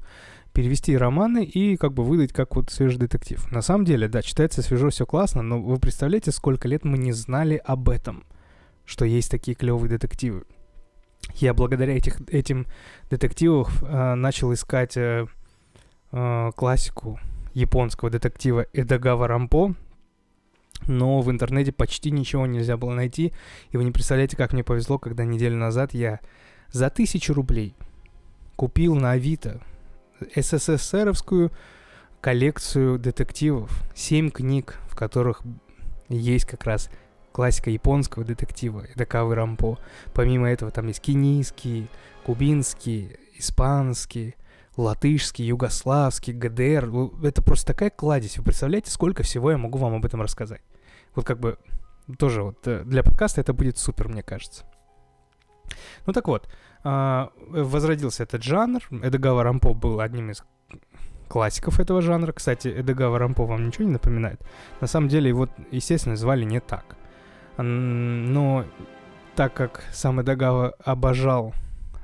перевести 0.53 0.97
романы 0.97 1.45
и 1.45 1.77
как 1.77 1.93
бы 1.93 2.03
выдать 2.03 2.33
как 2.33 2.57
вот 2.57 2.71
свежий 2.71 2.99
детектив. 2.99 3.51
На 3.53 3.63
самом 3.63 3.85
деле, 3.85 4.09
да, 4.09 4.23
читается 4.23 4.63
свежо, 4.63 4.91
все 4.91 5.07
классно, 5.07 5.43
но 5.43 5.61
вы 5.61 5.79
представляете, 5.79 6.33
сколько 6.33 6.69
лет 6.69 6.85
мы 6.85 6.99
не 6.99 7.13
знали 7.13 7.61
об 7.65 7.89
этом, 7.89 8.25
что 8.85 9.05
есть 9.05 9.31
такие 9.31 9.55
клевые 9.55 9.89
детективы. 9.89 10.45
Я 11.35 11.55
благодаря 11.55 11.97
этих, 11.97 12.21
этим 12.29 12.67
детективам 13.11 13.67
э, 13.83 14.15
начал 14.15 14.53
искать 14.53 14.97
э, 14.97 15.27
э, 16.13 16.51
классику 16.57 17.21
японского 17.55 18.11
детектива 18.11 18.67
Эдагава 18.73 19.29
Рампо, 19.29 19.75
но 20.87 21.21
в 21.21 21.31
интернете 21.31 21.73
почти 21.73 22.11
ничего 22.11 22.47
нельзя 22.47 22.77
было 22.77 22.95
найти, 22.95 23.33
и 23.71 23.77
вы 23.77 23.85
не 23.85 23.91
представляете, 23.91 24.37
как 24.37 24.53
мне 24.53 24.65
повезло, 24.65 24.99
когда 24.99 25.25
неделю 25.25 25.57
назад 25.57 25.93
я 25.93 26.21
за 26.71 26.91
тысячу 26.91 27.35
рублей 27.35 27.75
купил 28.57 28.95
на 28.95 29.13
Авито 29.13 29.61
СССРовскую 30.35 31.53
коллекцию 32.21 32.99
детективов. 32.99 33.71
Семь 33.95 34.31
книг, 34.31 34.79
в 34.89 34.97
которых 34.97 35.43
есть 36.09 36.45
как 36.45 36.65
раз 36.65 36.91
классика 37.33 37.71
японского 37.71 38.25
детектива, 38.25 38.85
Эдакавы 38.95 39.35
Рампо. 39.35 39.79
Помимо 40.13 40.49
этого 40.49 40.71
там 40.71 40.89
есть 40.89 41.01
кенийский, 41.01 41.89
кубинский, 42.25 43.17
испанский, 43.37 44.35
латышский, 44.77 45.45
югославский, 45.45 46.33
ГДР. 46.33 46.91
Это 47.23 47.43
просто 47.43 47.67
такая 47.69 47.91
кладезь. 47.91 48.39
Вы 48.39 48.45
представляете, 48.45 48.91
сколько 48.91 49.23
всего 49.23 49.51
я 49.51 49.59
могу 49.59 49.79
вам 49.79 49.95
об 49.95 50.05
этом 50.05 50.21
рассказать? 50.21 50.63
Вот 51.15 51.25
как 51.25 51.39
бы 51.39 51.59
тоже 52.19 52.43
вот 52.43 52.67
э, 52.67 52.83
для 52.85 53.03
подкаста 53.03 53.41
это 53.41 53.53
будет 53.53 53.79
супер, 53.79 54.09
мне 54.09 54.23
кажется. 54.23 54.65
Ну 56.07 56.13
так 56.13 56.29
вот, 56.29 56.49
а, 56.85 57.31
возродился 57.49 58.23
этот 58.23 58.43
жанр. 58.43 58.81
Эдегава 58.91 59.43
Рампо 59.43 59.75
был 59.75 60.01
одним 60.01 60.31
из 60.31 60.43
классиков 61.29 61.81
этого 61.81 62.03
жанра. 62.03 62.33
Кстати, 62.33 62.69
Эдегава 62.69 63.19
Рампо 63.19 63.45
вам 63.45 63.67
ничего 63.67 63.85
не 63.85 63.93
напоминает? 63.93 64.41
На 64.81 64.87
самом 64.87 65.09
деле 65.09 65.29
его, 65.29 65.49
естественно, 65.71 66.17
звали 66.17 66.45
не 66.45 66.61
так. 66.61 66.97
Но 67.57 68.65
так 69.35 69.53
как 69.55 69.85
сам 69.93 70.23
Эдегава 70.23 70.75
обожал 70.85 71.55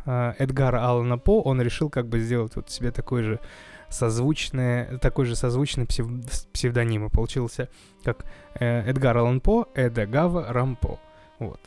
а, 0.07 0.35
Эдгара 0.39 0.85
Аллана 0.85 1.19
По, 1.19 1.41
он 1.41 1.61
решил 1.63 1.91
как 1.91 2.09
бы 2.09 2.21
сделать 2.21 2.57
вот 2.57 2.71
себе 2.71 2.91
такой 2.91 3.23
же 3.23 3.41
созвучный, 3.89 4.99
такой 4.99 5.25
же 5.25 5.37
созвучный 5.37 5.87
псев, 5.87 6.07
псевдоним. 6.53 7.07
И 7.07 7.11
получился 7.11 7.69
как 8.03 8.25
э, 8.55 8.91
Эдгар 8.91 9.17
Аллан 9.17 9.41
По, 9.41 9.69
Эдегава 9.75 10.53
Рампо. 10.53 10.99
Вот 11.39 11.61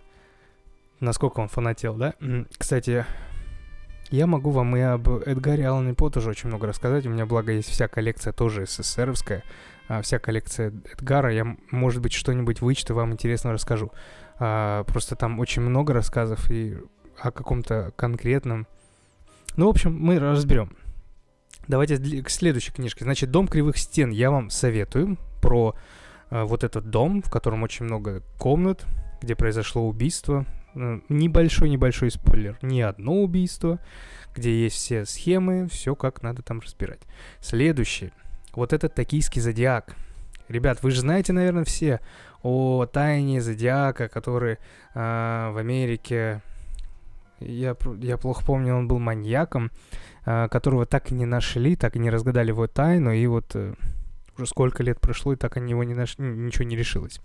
насколько 0.99 1.39
он 1.39 1.47
фанател, 1.47 1.95
да? 1.95 2.13
Кстати, 2.57 3.05
я 4.09 4.25
могу 4.25 4.51
вам 4.51 4.75
и 4.75 4.81
об 4.81 5.09
Эдгаре 5.09 5.67
Аллане 5.67 5.93
По 5.93 6.09
тоже 6.09 6.29
очень 6.29 6.47
много 6.47 6.67
рассказать. 6.67 7.05
У 7.05 7.09
меня, 7.09 7.25
благо, 7.25 7.51
есть 7.51 7.69
вся 7.69 7.87
коллекция 7.87 8.31
тоже 8.31 8.65
СССРовская, 8.65 9.43
а 9.89 10.01
вся 10.01 10.19
коллекция 10.19 10.73
Эдгара. 10.93 11.33
Я, 11.33 11.57
может 11.71 12.01
быть, 12.01 12.13
что-нибудь 12.13 12.61
вычту, 12.61 12.93
вам 12.93 13.13
интересно 13.13 13.51
расскажу. 13.51 13.91
А, 14.39 14.83
просто 14.85 15.15
там 15.15 15.39
очень 15.39 15.61
много 15.61 15.93
рассказов 15.93 16.49
и 16.49 16.77
о 17.19 17.31
каком-то 17.31 17.91
конкретном. 17.95 18.67
Ну, 19.55 19.65
в 19.65 19.69
общем, 19.69 19.97
мы 19.99 20.19
разберем. 20.19 20.71
Давайте 21.67 21.97
к 22.21 22.29
следующей 22.29 22.71
книжке. 22.71 23.03
Значит, 23.03 23.31
«Дом 23.31 23.47
кривых 23.47 23.77
стен» 23.77 24.11
я 24.11 24.31
вам 24.31 24.49
советую 24.49 25.17
про 25.41 25.75
э, 26.29 26.43
вот 26.43 26.63
этот 26.63 26.89
дом, 26.89 27.21
в 27.21 27.29
котором 27.29 27.63
очень 27.63 27.85
много 27.85 28.21
комнат, 28.37 28.85
где 29.21 29.35
произошло 29.35 29.85
убийство, 29.85 30.45
небольшой-небольшой 31.09 32.11
спойлер. 32.11 32.57
Не 32.61 32.81
одно 32.81 33.21
убийство, 33.21 33.79
где 34.35 34.63
есть 34.63 34.75
все 34.75 35.05
схемы, 35.05 35.67
все 35.67 35.95
как 35.95 36.21
надо 36.21 36.41
там 36.41 36.59
разбирать. 36.59 37.01
Следующий. 37.41 38.11
Вот 38.53 38.73
этот 38.73 38.93
токийский 38.95 39.41
зодиак. 39.41 39.95
Ребят, 40.47 40.81
вы 40.81 40.91
же 40.91 41.01
знаете, 41.01 41.33
наверное, 41.33 41.65
все 41.65 41.99
о 42.41 42.85
тайне 42.85 43.41
зодиака, 43.41 44.07
который 44.07 44.53
э, 44.53 44.57
в 44.93 45.57
Америке... 45.57 46.41
Я, 47.39 47.75
я 47.99 48.17
плохо 48.17 48.43
помню, 48.43 48.75
он 48.75 48.87
был 48.87 48.97
маньяком, 48.97 49.69
э, 50.25 50.47
которого 50.49 50.85
так 50.85 51.11
и 51.11 51.15
не 51.15 51.25
нашли, 51.25 51.75
так 51.75 51.95
и 51.95 51.99
не 51.99 52.09
разгадали 52.09 52.49
его 52.49 52.67
тайну, 52.67 53.11
и 53.11 53.25
вот... 53.27 53.55
Уже 54.37 54.47
сколько 54.47 54.83
лет 54.83 54.99
прошло, 54.99 55.33
и 55.33 55.35
так 55.35 55.57
они 55.57 55.71
его 55.71 55.83
не 55.83 55.93
наш... 55.93 56.17
ничего 56.17 56.65
не 56.65 56.75
решилось. 56.75 57.19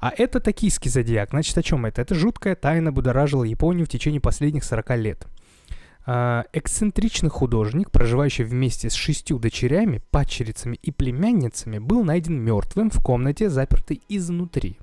А 0.00 0.12
это 0.16 0.40
токийский 0.40 0.90
зодиак. 0.90 1.30
Значит, 1.30 1.58
о 1.58 1.62
чем 1.62 1.86
это? 1.86 2.02
Это 2.02 2.14
жуткая 2.14 2.54
тайна 2.54 2.92
будоражила 2.92 3.44
Японию 3.44 3.86
в 3.86 3.88
течение 3.88 4.20
последних 4.20 4.64
40 4.64 4.96
лет. 4.98 5.26
А, 6.06 6.44
эксцентричный 6.52 7.30
художник, 7.30 7.90
проживающий 7.90 8.44
вместе 8.44 8.90
с 8.90 8.94
шестью 8.94 9.38
дочерями, 9.38 10.02
падчерицами 10.10 10.78
и 10.82 10.90
племянницами, 10.90 11.78
был 11.78 12.04
найден 12.04 12.38
мертвым 12.38 12.90
в 12.90 13.02
комнате, 13.02 13.48
запертой 13.48 14.02
изнутри. 14.08 14.78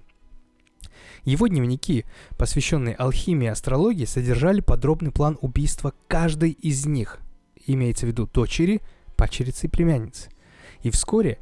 Его 1.23 1.47
дневники, 1.47 2.05
посвященные 2.37 2.95
алхимии 2.95 3.45
и 3.45 3.49
астрологии, 3.49 4.05
содержали 4.05 4.61
подробный 4.61 5.11
план 5.11 5.37
убийства 5.41 5.93
каждой 6.07 6.51
из 6.51 6.85
них. 6.85 7.19
Имеется 7.67 8.07
в 8.07 8.09
виду 8.09 8.27
дочери, 8.27 8.81
падчерицы 9.15 9.67
и 9.67 9.69
племянницы. 9.69 10.29
И 10.81 10.89
вскоре 10.89 11.37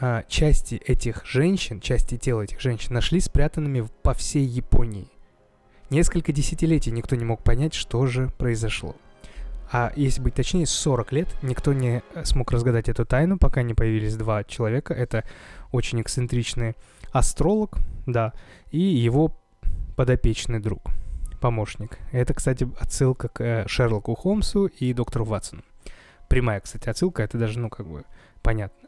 а, 0.00 0.22
части 0.28 0.76
этих 0.76 1.26
женщин, 1.26 1.80
части 1.80 2.16
тела 2.16 2.42
этих 2.42 2.60
женщин 2.60 2.94
нашли 2.94 3.20
спрятанными 3.20 3.88
по 4.02 4.14
всей 4.14 4.44
Японии. 4.44 5.08
Несколько 5.90 6.32
десятилетий 6.32 6.90
никто 6.90 7.16
не 7.16 7.24
мог 7.24 7.42
понять, 7.42 7.74
что 7.74 8.06
же 8.06 8.28
произошло. 8.38 8.94
А 9.70 9.92
если 9.96 10.20
быть 10.22 10.34
точнее, 10.34 10.66
40 10.66 11.12
лет 11.12 11.28
никто 11.42 11.72
не 11.72 12.02
смог 12.24 12.50
разгадать 12.52 12.88
эту 12.88 13.04
тайну, 13.04 13.38
пока 13.38 13.62
не 13.62 13.74
появились 13.74 14.16
два 14.16 14.44
человека. 14.44 14.94
Это 14.94 15.24
очень 15.72 16.00
эксцентричный 16.00 16.74
астролог, 17.12 17.78
да, 18.06 18.32
и 18.70 18.80
его 18.80 19.32
подопечный 19.96 20.60
друг, 20.60 20.90
помощник. 21.40 21.98
Это, 22.12 22.34
кстати, 22.34 22.68
отсылка 22.78 23.28
к 23.28 23.40
э, 23.42 23.64
Шерлоку 23.66 24.14
Холмсу 24.14 24.66
и 24.66 24.92
доктору 24.92 25.24
Ватсону. 25.24 25.62
Прямая, 26.28 26.60
кстати, 26.60 26.88
отсылка, 26.88 27.22
это 27.22 27.36
даже, 27.36 27.58
ну, 27.58 27.68
как 27.68 27.86
бы 27.86 28.04
понятно. 28.42 28.87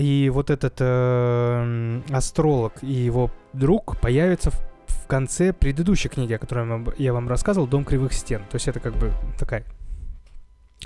И 0.00 0.30
вот 0.30 0.48
этот 0.48 0.76
э, 0.80 2.00
астролог 2.10 2.72
и 2.80 2.90
его 2.90 3.30
друг 3.52 4.00
появятся 4.00 4.50
в, 4.50 4.54
в 4.86 5.06
конце 5.06 5.52
предыдущей 5.52 6.08
книги, 6.08 6.32
о 6.32 6.38
которой 6.38 6.86
я 6.96 7.12
вам 7.12 7.28
рассказывал, 7.28 7.66
«Дом 7.66 7.84
кривых 7.84 8.14
стен». 8.14 8.40
То 8.50 8.54
есть 8.54 8.66
это 8.66 8.80
как 8.80 8.94
бы 8.94 9.12
такая 9.38 9.64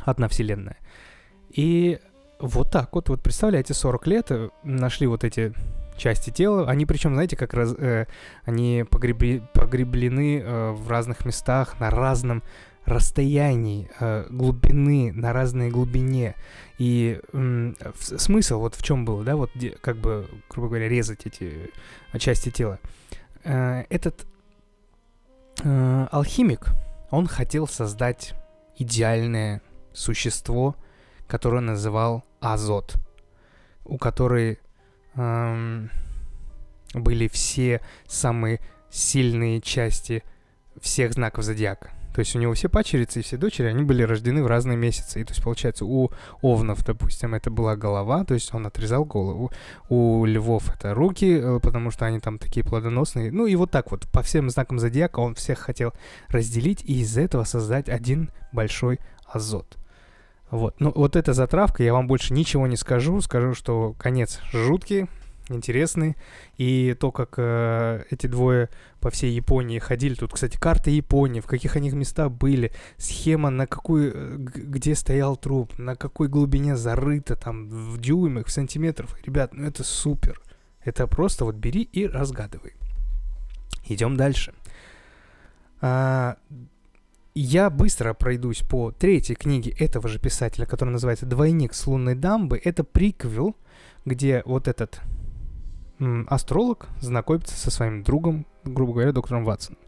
одна 0.05 0.27
вселенная. 0.27 0.79
И 1.49 2.01
вот 2.41 2.73
так 2.73 2.93
вот, 2.93 3.09
вот 3.09 3.23
представляете, 3.23 3.73
40 3.73 4.07
лет 4.09 4.31
э, 4.33 4.49
нашли 4.65 5.07
вот 5.07 5.23
эти 5.23 5.53
части 5.97 6.31
тела. 6.31 6.69
Они 6.69 6.85
причем, 6.85 7.15
знаете, 7.15 7.37
как 7.37 7.55
раз 7.55 7.73
э, 7.79 8.07
они 8.45 8.85
погребли, 8.91 9.43
погреблены 9.53 10.41
э, 10.41 10.71
в 10.73 10.91
разных 10.91 11.25
местах, 11.25 11.79
на 11.79 11.91
разном 11.91 12.43
расстояний, 12.85 13.89
э, 13.99 14.27
глубины, 14.31 15.13
на 15.13 15.33
разной 15.33 15.71
глубине. 15.71 16.35
И 16.79 17.21
э, 17.33 17.73
смысл 17.95 18.61
вот 18.61 18.75
в 18.75 18.83
чем 18.83 19.05
был, 19.05 19.23
да, 19.23 19.37
вот 19.37 19.51
как 19.81 19.97
бы, 19.97 20.29
грубо 20.51 20.69
говоря, 20.69 20.89
резать 20.89 21.27
эти 21.27 21.71
части 22.19 22.51
тела. 22.51 22.79
Э, 23.45 23.85
этот 23.89 24.27
э, 25.63 26.07
алхимик, 26.11 26.69
он 27.11 27.27
хотел 27.27 27.67
создать 27.67 28.35
идеальное 28.77 29.63
существо, 29.93 30.77
которое 31.27 31.61
называл 31.61 32.25
азот. 32.41 32.97
у 33.85 33.99
которой 33.99 34.59
эм, 35.15 35.91
были 36.95 37.29
все 37.29 37.81
самые 38.07 38.61
сильные 38.91 39.61
части 39.61 40.23
всех 40.81 41.13
знаков 41.13 41.45
зодиака. 41.45 41.91
То 42.15 42.21
есть 42.21 42.37
у 42.37 42.39
него 42.39 42.55
все 42.55 42.69
пачерицы 42.69 43.19
и 43.19 43.23
все 43.23 43.37
дочери, 43.37 43.67
они 43.67 43.83
были 43.83 44.05
рождены 44.05 44.45
в 44.45 44.47
разные 44.47 44.77
месяцы. 44.77 45.21
И 45.21 45.25
то 45.25 45.33
есть, 45.33 45.43
получается, 45.43 45.85
у 45.85 46.13
овнов, 46.43 46.85
допустим, 46.85 47.35
это 47.35 47.51
была 47.51 47.75
голова, 47.75 48.25
то 48.25 48.35
есть 48.35 48.55
он 48.55 48.67
отрезал 48.67 49.05
голову. 49.05 49.51
У 49.89 50.25
львов 50.25 50.73
это 50.73 50.95
руки, 50.95 51.41
э, 51.43 51.59
потому 51.61 51.91
что 51.91 52.07
они 52.07 52.21
там 52.21 52.39
такие 52.39 52.65
плодоносные. 52.65 53.33
Ну 53.33 53.47
и 53.47 53.57
вот 53.57 53.73
так 53.73 53.91
вот, 53.91 54.09
по 54.13 54.23
всем 54.23 54.49
знакам 54.49 54.79
зодиака 54.79 55.19
он 55.19 55.35
всех 55.35 55.59
хотел 55.59 55.93
разделить 56.29 56.85
и 56.85 57.01
из 57.01 57.19
этого 57.19 57.43
создать 57.43 57.89
один 57.89 58.31
большой 58.53 59.01
азот. 59.27 59.77
Вот. 60.53 60.77
Ну, 60.79 60.93
вот 60.95 61.17
эта 61.17 61.33
затравка, 61.33 61.83
я 61.83 61.93
вам 61.93 62.07
больше 62.07 62.33
ничего 62.33 62.69
не 62.69 62.77
скажу. 62.77 63.21
Скажу, 63.23 63.55
что 63.55 63.93
конец 63.99 64.41
жуткий, 64.53 65.09
интересный. 65.49 66.17
И 66.57 66.97
то, 66.99 67.13
как 67.13 67.35
э, 67.37 68.05
эти 68.11 68.27
двое 68.27 68.69
по 69.01 69.11
всей 69.11 69.33
Японии 69.33 69.79
ходили. 69.79 70.15
Тут, 70.15 70.33
кстати, 70.33 70.57
карта 70.59 70.91
Японии, 70.91 71.41
в 71.41 71.47
каких 71.47 71.77
они 71.77 71.91
местах 71.91 72.31
были, 72.31 72.73
схема, 72.97 73.51
на 73.51 73.67
какой, 73.67 74.11
э, 74.15 74.37
где 74.39 74.95
стоял 74.95 75.37
труп, 75.37 75.79
на 75.79 75.97
какой 75.97 76.29
глубине 76.29 76.77
зарыто, 76.77 77.37
там, 77.37 77.69
в 77.69 78.01
дюймах, 78.01 78.47
в 78.47 78.51
сантиметрах. 78.51 79.19
Ребят, 79.25 79.55
ну 79.55 79.65
это 79.65 79.85
супер. 79.85 80.41
Это 80.83 81.07
просто 81.07 81.45
вот 81.45 81.57
бери 81.57 81.83
и 81.83 82.07
разгадывай. 82.07 82.75
Идем 83.87 84.17
дальше. 84.17 84.55
А, 85.81 86.37
я 87.35 87.69
быстро 87.69 88.15
пройдусь 88.15 88.61
по 88.61 88.93
третьей 88.93 89.35
книге 89.35 89.75
этого 89.79 90.09
же 90.09 90.19
писателя, 90.19 90.67
которая 90.67 90.93
называется 90.93 91.27
«Двойник 91.27 91.75
с 91.75 91.87
лунной 91.87 92.15
дамбы». 92.15 92.61
Это 92.63 92.85
приквел, 92.85 93.57
где 94.05 94.43
вот 94.45 94.69
этот 94.69 95.01
астролог 96.27 96.89
знакомится 97.01 97.57
со 97.57 97.71
своим 97.71 98.03
другом, 98.03 98.47
грубо 98.65 98.95
говоря, 98.95 99.13
доктором 99.13 99.45
Ватсоном. 99.45 99.79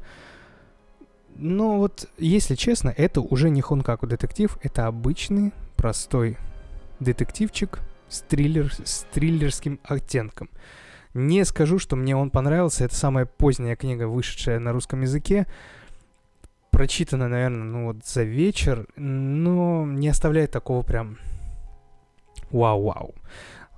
Но 1.35 1.79
вот, 1.79 2.09
если 2.17 2.55
честно, 2.55 2.95
это 2.97 3.21
уже 3.21 3.51
не 3.51 3.61
Хонкаку 3.61 4.07
детектив, 4.07 4.57
это 4.63 4.87
обычный, 4.87 5.53
простой 5.77 6.39
детективчик 6.99 7.81
с, 8.09 8.23
триллер, 8.23 8.73
с 8.73 9.07
триллерским 9.13 9.79
оттенком. 9.85 10.49
Не 11.13 11.45
скажу, 11.45 11.79
что 11.79 11.97
мне 11.97 12.17
он 12.17 12.31
понравился, 12.31 12.85
это 12.85 12.95
самая 12.95 13.27
поздняя 13.27 13.77
книга, 13.77 14.07
вышедшая 14.07 14.59
на 14.59 14.73
русском 14.73 15.03
языке, 15.03 15.47
прочитана, 16.71 17.29
наверное, 17.29 17.65
ну 17.65 17.87
вот 17.87 18.05
за 18.05 18.23
вечер, 18.23 18.87
но 18.97 19.87
не 19.87 20.09
оставляет 20.09 20.51
такого 20.51 20.83
прям 20.83 21.19
вау-вау. 22.51 23.15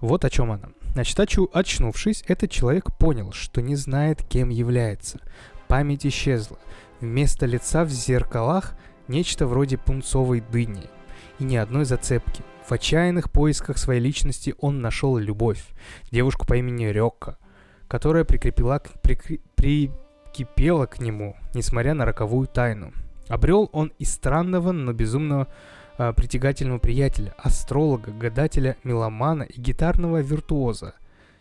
Вот 0.01 0.25
о 0.25 0.31
чем 0.31 0.53
она. 0.53 0.71
Значит, 0.95 1.19
очнувшись, 1.21 2.25
этот 2.27 2.51
человек 2.51 2.97
понял, 2.97 3.33
что 3.33 3.61
не 3.61 3.77
знает, 3.77 4.23
кем 4.23 4.49
является. 4.49 5.21
Память 5.67 6.07
исчезла. 6.07 6.59
Вместо 7.01 7.47
лица 7.47 7.85
в 7.85 7.91
зеркалах 7.91 8.75
нечто 9.07 9.47
вроде 9.47 9.79
пунцовой 9.79 10.41
дыни. 10.41 10.85
И 11.39 11.45
ни 11.45 11.57
одной 11.57 11.85
зацепки. 11.85 12.43
В 12.67 12.73
отчаянных 12.73 13.31
поисках 13.31 13.79
своей 13.79 14.01
личности 14.01 14.55
он 14.59 14.81
нашел 14.81 15.17
любовь. 15.17 15.65
Девушку 16.11 16.47
по 16.47 16.57
имени 16.57 16.87
Рёка, 16.87 17.39
которая 17.87 18.25
прикрепила, 18.25 18.83
прикр, 19.03 19.39
прикипела 19.55 20.87
к 20.87 21.01
нему, 21.01 21.37
несмотря 21.55 21.95
на 21.95 22.05
роковую 22.05 22.47
тайну. 22.47 22.93
Обрел 23.29 23.69
он 23.73 23.93
и 23.99 24.05
странного, 24.05 24.73
но 24.73 24.93
безумного 24.93 25.49
э, 25.99 26.13
притягательного 26.15 26.79
приятеля, 26.79 27.35
астролога, 27.39 28.13
гадателя, 28.13 28.77
меломана 28.85 29.43
и 29.43 29.61
гитарного 29.61 30.23
виртуоза, 30.23 30.95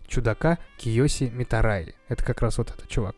чудака 0.08 0.58
Киоси 0.78 1.32
Митараи. 1.34 1.96
Это 2.08 2.24
как 2.24 2.42
раз 2.42 2.58
вот 2.58 2.72
этот 2.72 2.90
чувак. 2.90 3.16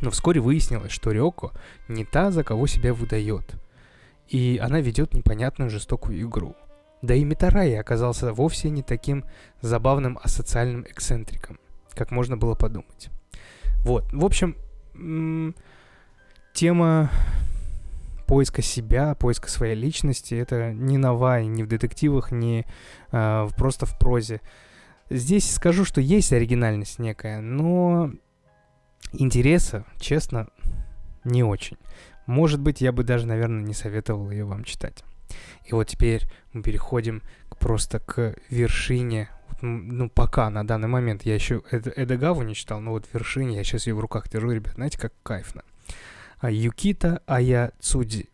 Но 0.00 0.10
вскоре 0.10 0.40
выяснилось, 0.40 0.92
что 0.92 1.12
Рёко 1.12 1.52
не 1.88 2.04
та, 2.04 2.30
за 2.30 2.42
кого 2.42 2.66
себя 2.66 2.92
выдает. 2.92 3.54
И 4.28 4.58
она 4.62 4.80
ведет 4.80 5.14
непонятную 5.14 5.70
жестокую 5.70 6.20
игру. 6.22 6.56
Да 7.02 7.14
и 7.14 7.24
Митараи 7.24 7.74
оказался 7.74 8.32
вовсе 8.32 8.70
не 8.70 8.82
таким 8.82 9.24
забавным 9.60 10.18
асоциальным 10.22 10.84
эксцентриком, 10.88 11.58
как 11.94 12.10
можно 12.10 12.36
было 12.36 12.54
подумать. 12.54 13.10
Вот, 13.84 14.04
в 14.12 14.24
общем, 14.24 14.56
тема 16.52 17.10
поиска 18.32 18.62
себя, 18.62 19.14
поиска 19.14 19.50
своей 19.50 19.74
личности. 19.74 20.34
Это 20.34 20.72
не 20.72 20.96
новая, 20.96 21.44
ни 21.44 21.62
в 21.62 21.66
детективах, 21.66 22.32
ни 22.32 22.64
э, 23.10 23.48
просто 23.58 23.84
в 23.84 23.98
прозе. 23.98 24.40
Здесь 25.10 25.52
скажу, 25.52 25.84
что 25.84 26.00
есть 26.00 26.32
оригинальность 26.32 26.98
некая, 26.98 27.42
но 27.42 28.10
интереса, 29.12 29.84
честно, 30.00 30.48
не 31.24 31.44
очень. 31.44 31.76
Может 32.24 32.58
быть, 32.58 32.80
я 32.80 32.90
бы 32.90 33.04
даже, 33.04 33.26
наверное, 33.26 33.66
не 33.66 33.74
советовал 33.74 34.30
ее 34.30 34.46
вам 34.46 34.64
читать. 34.64 35.04
И 35.66 35.74
вот 35.74 35.88
теперь 35.88 36.22
мы 36.54 36.62
переходим 36.62 37.20
просто 37.60 38.00
к 38.00 38.34
вершине. 38.48 39.28
Ну, 39.60 40.08
пока 40.08 40.48
на 40.48 40.66
данный 40.66 40.88
момент 40.88 41.24
я 41.24 41.34
еще 41.34 41.60
Эдагаву 41.70 42.40
не 42.40 42.54
читал, 42.54 42.80
но 42.80 42.92
вот 42.92 43.06
вершине 43.12 43.56
я 43.56 43.62
сейчас 43.62 43.86
ее 43.86 43.94
в 43.94 44.00
руках 44.00 44.30
держу, 44.30 44.52
ребят, 44.52 44.76
знаете, 44.76 44.98
как 44.98 45.12
кайфно. 45.22 45.64
А 46.42 46.50
Юкита 46.50 47.22
Ая 47.28 47.70
Цудзи. 47.78 48.28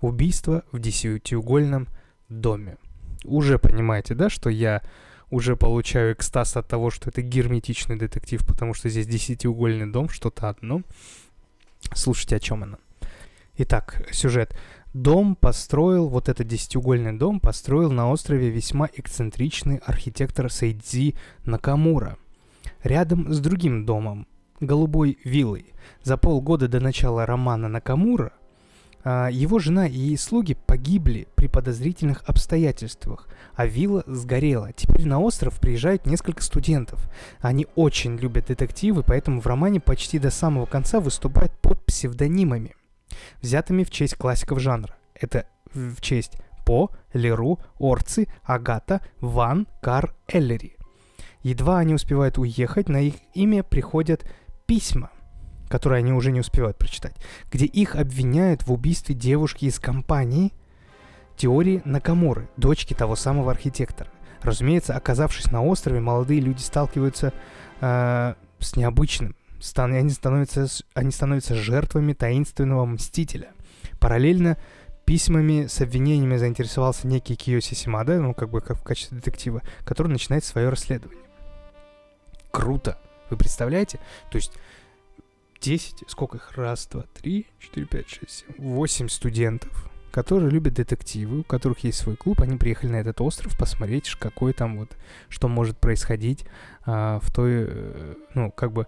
Убийство 0.00 0.64
в 0.72 0.80
десятиугольном 0.80 1.86
доме. 2.28 2.76
Уже 3.22 3.56
понимаете, 3.56 4.16
да, 4.16 4.28
что 4.28 4.50
я 4.50 4.82
уже 5.30 5.54
получаю 5.54 6.14
экстаз 6.14 6.56
от 6.56 6.66
того, 6.66 6.90
что 6.90 7.10
это 7.10 7.22
герметичный 7.22 7.96
детектив, 7.96 8.44
потому 8.44 8.74
что 8.74 8.88
здесь 8.88 9.06
десятиугольный 9.06 9.86
дом, 9.86 10.08
что-то 10.08 10.48
одно. 10.48 10.82
Слушайте, 11.94 12.34
о 12.34 12.40
чем 12.40 12.64
она. 12.64 12.78
Итак, 13.58 14.08
сюжет. 14.10 14.58
Дом 14.92 15.36
построил, 15.36 16.08
вот 16.08 16.28
этот 16.28 16.48
десятиугольный 16.48 17.16
дом 17.16 17.38
построил 17.38 17.92
на 17.92 18.10
острове 18.10 18.50
весьма 18.50 18.88
эксцентричный 18.92 19.76
архитектор 19.76 20.50
Сейдзи 20.50 21.14
Накамура. 21.44 22.18
Рядом 22.82 23.32
с 23.32 23.38
другим 23.38 23.86
домом, 23.86 24.26
голубой 24.62 25.18
виллой. 25.24 25.74
За 26.02 26.16
полгода 26.16 26.68
до 26.68 26.80
начала 26.80 27.26
романа 27.26 27.68
Накамура 27.68 28.32
а, 29.04 29.28
его 29.30 29.58
жена 29.58 29.86
и 29.86 30.16
слуги 30.16 30.54
погибли 30.54 31.26
при 31.34 31.48
подозрительных 31.48 32.22
обстоятельствах, 32.26 33.28
а 33.54 33.66
вилла 33.66 34.04
сгорела. 34.06 34.72
Теперь 34.72 35.06
на 35.06 35.20
остров 35.20 35.58
приезжают 35.60 36.06
несколько 36.06 36.42
студентов. 36.42 37.00
Они 37.40 37.66
очень 37.74 38.16
любят 38.16 38.46
детективы, 38.46 39.02
поэтому 39.02 39.40
в 39.40 39.46
романе 39.46 39.80
почти 39.80 40.18
до 40.18 40.30
самого 40.30 40.66
конца 40.66 41.00
выступают 41.00 41.52
под 41.60 41.84
псевдонимами, 41.84 42.76
взятыми 43.40 43.82
в 43.84 43.90
честь 43.90 44.14
классиков 44.14 44.60
жанра. 44.60 44.94
Это 45.14 45.46
в 45.74 46.00
честь 46.00 46.36
По, 46.64 46.90
Леру, 47.12 47.58
Орци, 47.80 48.28
Агата, 48.44 49.00
Ван, 49.20 49.66
Кар, 49.80 50.14
Эллери. 50.28 50.76
Едва 51.42 51.78
они 51.78 51.94
успевают 51.94 52.38
уехать, 52.38 52.88
на 52.88 53.00
их 53.00 53.14
имя 53.34 53.64
приходят 53.64 54.24
письма, 54.72 55.10
которые 55.68 55.98
они 55.98 56.14
уже 56.14 56.32
не 56.32 56.40
успевают 56.40 56.78
прочитать, 56.78 57.14
где 57.50 57.66
их 57.66 57.94
обвиняют 57.94 58.62
в 58.62 58.72
убийстве 58.72 59.14
девушки 59.14 59.66
из 59.66 59.78
компании 59.78 60.50
теории 61.36 61.82
Накамуры, 61.84 62.48
дочки 62.56 62.94
того 62.94 63.14
самого 63.14 63.50
архитектора. 63.50 64.08
Разумеется, 64.40 64.96
оказавшись 64.96 65.50
на 65.50 65.62
острове, 65.62 66.00
молодые 66.00 66.40
люди 66.40 66.62
сталкиваются 66.62 67.34
э, 67.82 68.34
с 68.60 68.76
необычным. 68.76 69.36
Стан, 69.60 69.92
они, 69.92 70.08
становятся, 70.08 70.66
они 70.94 71.10
становятся 71.10 71.54
жертвами 71.54 72.14
таинственного 72.14 72.86
мстителя. 72.86 73.52
Параллельно 74.00 74.56
письмами 75.04 75.66
с 75.66 75.82
обвинениями 75.82 76.38
заинтересовался 76.38 77.06
некий 77.06 77.36
Киоси 77.36 77.74
Симада, 77.74 78.18
ну, 78.20 78.32
как 78.32 78.48
бы 78.48 78.62
как 78.62 78.78
в 78.78 78.82
качестве 78.82 79.18
детектива, 79.18 79.60
который 79.84 80.08
начинает 80.08 80.46
свое 80.46 80.70
расследование. 80.70 81.26
Круто! 82.50 82.96
Вы 83.32 83.38
представляете? 83.38 83.98
То 84.30 84.36
есть 84.36 84.52
10, 85.60 86.04
сколько 86.08 86.36
их? 86.36 86.52
Раз, 86.56 86.86
два, 86.86 87.04
три, 87.14 87.46
четыре, 87.58 87.86
пять, 87.86 88.08
шесть, 88.08 88.44
семь, 88.46 88.54
восемь 88.58 89.08
студентов, 89.08 89.90
которые 90.10 90.50
любят 90.50 90.74
детективы, 90.74 91.40
у 91.40 91.44
которых 91.44 91.78
есть 91.80 91.98
свой 91.98 92.16
клуб, 92.16 92.42
они 92.42 92.58
приехали 92.58 92.90
на 92.90 92.96
этот 92.96 93.20
остров 93.20 93.56
посмотреть, 93.56 94.10
какой 94.16 94.52
там 94.52 94.78
вот, 94.78 94.96
что 95.28 95.48
может 95.48 95.78
происходить 95.78 96.44
а, 96.84 97.20
в 97.20 97.32
той, 97.32 97.66
э, 97.68 98.14
ну, 98.34 98.50
как 98.50 98.72
бы, 98.72 98.86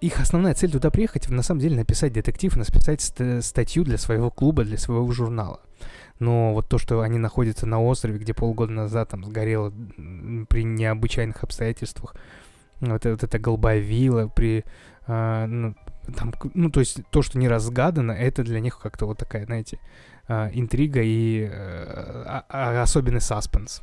их 0.00 0.20
основная 0.20 0.54
цель 0.54 0.70
туда 0.70 0.90
приехать, 0.90 1.28
на 1.28 1.42
самом 1.42 1.60
деле, 1.60 1.76
написать 1.76 2.12
детектив, 2.12 2.56
написать 2.56 3.00
ст- 3.00 3.42
статью 3.42 3.84
для 3.84 3.98
своего 3.98 4.30
клуба, 4.30 4.64
для 4.64 4.78
своего 4.78 5.10
журнала. 5.10 5.60
Но 6.20 6.54
вот 6.54 6.68
то, 6.68 6.78
что 6.78 7.00
они 7.00 7.18
находятся 7.18 7.66
на 7.66 7.82
острове, 7.82 8.18
где 8.18 8.34
полгода 8.34 8.72
назад 8.72 9.10
там 9.10 9.24
сгорело 9.24 9.72
при 10.48 10.64
необычайных 10.64 11.42
обстоятельствах, 11.42 12.14
вот, 12.80 13.04
вот 13.04 13.22
эта 13.22 13.38
голубая 13.38 13.78
вилла 13.78 14.28
при, 14.28 14.64
а, 15.06 15.46
ну, 15.46 15.74
там, 16.16 16.32
ну, 16.54 16.70
то 16.70 16.80
есть 16.80 17.00
то, 17.10 17.22
что 17.22 17.38
не 17.38 17.48
разгадано, 17.48 18.12
это 18.12 18.42
для 18.42 18.60
них 18.60 18.78
как-то 18.78 19.06
вот 19.06 19.18
такая, 19.18 19.44
знаете, 19.46 19.78
а, 20.26 20.50
интрига 20.52 21.00
и 21.02 21.48
а, 21.50 22.44
а, 22.48 22.82
особенный 22.82 23.20
саспенс. 23.20 23.82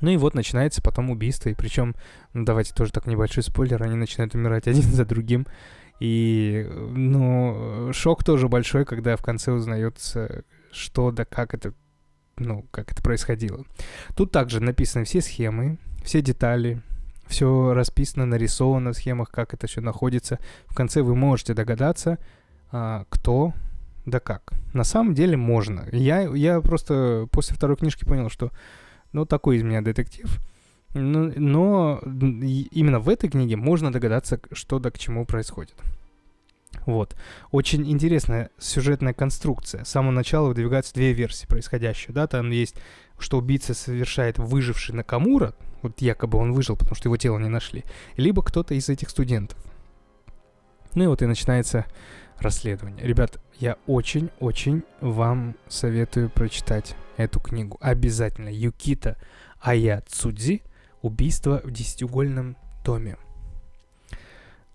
Ну 0.00 0.10
и 0.10 0.16
вот 0.16 0.34
начинается 0.34 0.82
потом 0.82 1.10
убийство, 1.10 1.48
и 1.48 1.54
причем, 1.54 1.94
ну 2.32 2.44
давайте 2.44 2.74
тоже 2.74 2.92
так 2.92 3.06
небольшой 3.06 3.42
спойлер, 3.42 3.82
они 3.82 3.96
начинают 3.96 4.34
умирать 4.34 4.66
один 4.68 4.82
за 4.82 5.04
другим. 5.04 5.46
И, 6.00 6.68
ну, 6.70 7.90
шок 7.92 8.24
тоже 8.24 8.48
большой, 8.48 8.84
когда 8.84 9.16
в 9.16 9.22
конце 9.22 9.52
узнается, 9.52 10.44
что 10.72 11.12
да 11.12 11.24
как 11.24 11.54
это, 11.54 11.72
ну, 12.36 12.66
как 12.70 12.92
это 12.92 13.00
происходило. 13.02 13.64
Тут 14.16 14.32
также 14.32 14.60
написаны 14.60 15.04
все 15.04 15.20
схемы, 15.20 15.78
все 16.02 16.20
детали, 16.20 16.82
все 17.26 17.72
расписано, 17.72 18.26
нарисовано 18.26 18.92
в 18.92 18.96
схемах, 18.96 19.30
как 19.30 19.54
это 19.54 19.66
все 19.66 19.80
находится. 19.80 20.38
В 20.66 20.74
конце 20.74 21.02
вы 21.02 21.14
можете 21.14 21.54
догадаться, 21.54 22.18
а, 22.70 23.04
кто 23.08 23.52
да 24.06 24.20
как. 24.20 24.52
На 24.72 24.84
самом 24.84 25.14
деле 25.14 25.36
можно. 25.36 25.88
Я, 25.92 26.22
я 26.22 26.60
просто 26.60 27.26
после 27.30 27.56
второй 27.56 27.76
книжки 27.76 28.04
понял, 28.04 28.28
что 28.28 28.50
ну 29.12 29.24
такой 29.24 29.56
из 29.56 29.62
меня 29.62 29.80
детектив. 29.80 30.40
Но, 30.92 31.32
но 31.34 32.00
именно 32.04 33.00
в 33.00 33.08
этой 33.08 33.28
книге 33.28 33.56
можно 33.56 33.92
догадаться, 33.92 34.40
что 34.52 34.78
да 34.78 34.90
к 34.90 34.98
чему 34.98 35.26
происходит. 35.26 35.74
Вот. 36.86 37.16
Очень 37.50 37.90
интересная 37.90 38.50
сюжетная 38.58 39.14
конструкция. 39.14 39.84
С 39.84 39.90
самого 39.90 40.12
начала 40.12 40.48
выдвигаются 40.48 40.94
две 40.94 41.12
версии 41.12 41.46
происходящего. 41.46 42.12
Да? 42.14 42.26
Там 42.26 42.50
есть, 42.50 42.76
что 43.18 43.38
убийца 43.38 43.74
совершает 43.74 44.38
выживший 44.38 44.94
Накамура, 44.94 45.54
вот 45.84 46.00
якобы 46.00 46.38
он 46.38 46.52
выжил, 46.52 46.76
потому 46.76 46.96
что 46.96 47.08
его 47.08 47.16
тело 47.16 47.38
не 47.38 47.48
нашли, 47.48 47.84
либо 48.16 48.42
кто-то 48.42 48.74
из 48.74 48.88
этих 48.88 49.10
студентов. 49.10 49.58
Ну 50.94 51.04
и 51.04 51.06
вот 51.06 51.22
и 51.22 51.26
начинается 51.26 51.86
расследование. 52.38 53.06
Ребят, 53.06 53.40
я 53.58 53.76
очень-очень 53.86 54.82
вам 55.00 55.56
советую 55.68 56.30
прочитать 56.30 56.96
эту 57.16 57.40
книгу. 57.40 57.78
Обязательно. 57.80 58.48
Юкита 58.48 59.16
Ая 59.60 60.02
Цудзи 60.08 60.62
«Убийство 61.02 61.60
в 61.64 61.70
десятиугольном 61.70 62.56
доме». 62.84 63.16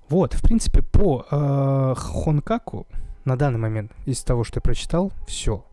Вот, 0.08 0.34
в 0.34 0.42
принципе, 0.42 0.82
по 0.82 1.26
э, 1.30 1.94
Хонкаку 1.96 2.88
на 3.26 3.38
данный 3.38 3.60
момент, 3.60 3.92
из 4.06 4.24
того, 4.24 4.44
что 4.44 4.58
я 4.58 4.62
прочитал, 4.62 5.12
все. 5.28 5.64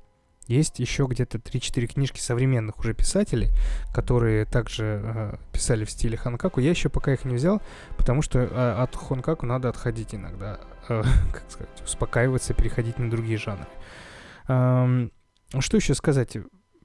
Есть 0.47 0.79
еще 0.79 1.07
где-то 1.07 1.39
3-4 1.39 1.87
книжки 1.87 2.21
современных 2.21 2.79
уже 2.79 2.95
писателей, 2.95 3.51
которые 3.93 4.45
также 4.45 5.03
э, 5.03 5.37
писали 5.53 5.85
в 5.85 5.91
стиле 5.91 6.17
Хонкаку. 6.17 6.61
Я 6.61 6.71
еще 6.71 6.89
пока 6.89 7.13
их 7.13 7.25
не 7.25 7.35
взял, 7.35 7.61
потому 7.97 8.23
что 8.23 8.39
э, 8.39 8.73
от 8.83 8.95
Хонкаку 8.95 9.45
надо 9.45 9.69
отходить 9.69 10.15
иногда, 10.15 10.61
э, 10.89 11.03
как 11.33 11.43
сказать, 11.49 11.83
успокаиваться, 11.85 12.55
переходить 12.55 12.99
на 12.99 13.11
другие 13.11 13.39
жанры. 13.39 13.67
Эм, 14.47 15.11
что 15.59 15.79
еще 15.79 15.95
сказать 15.95 16.37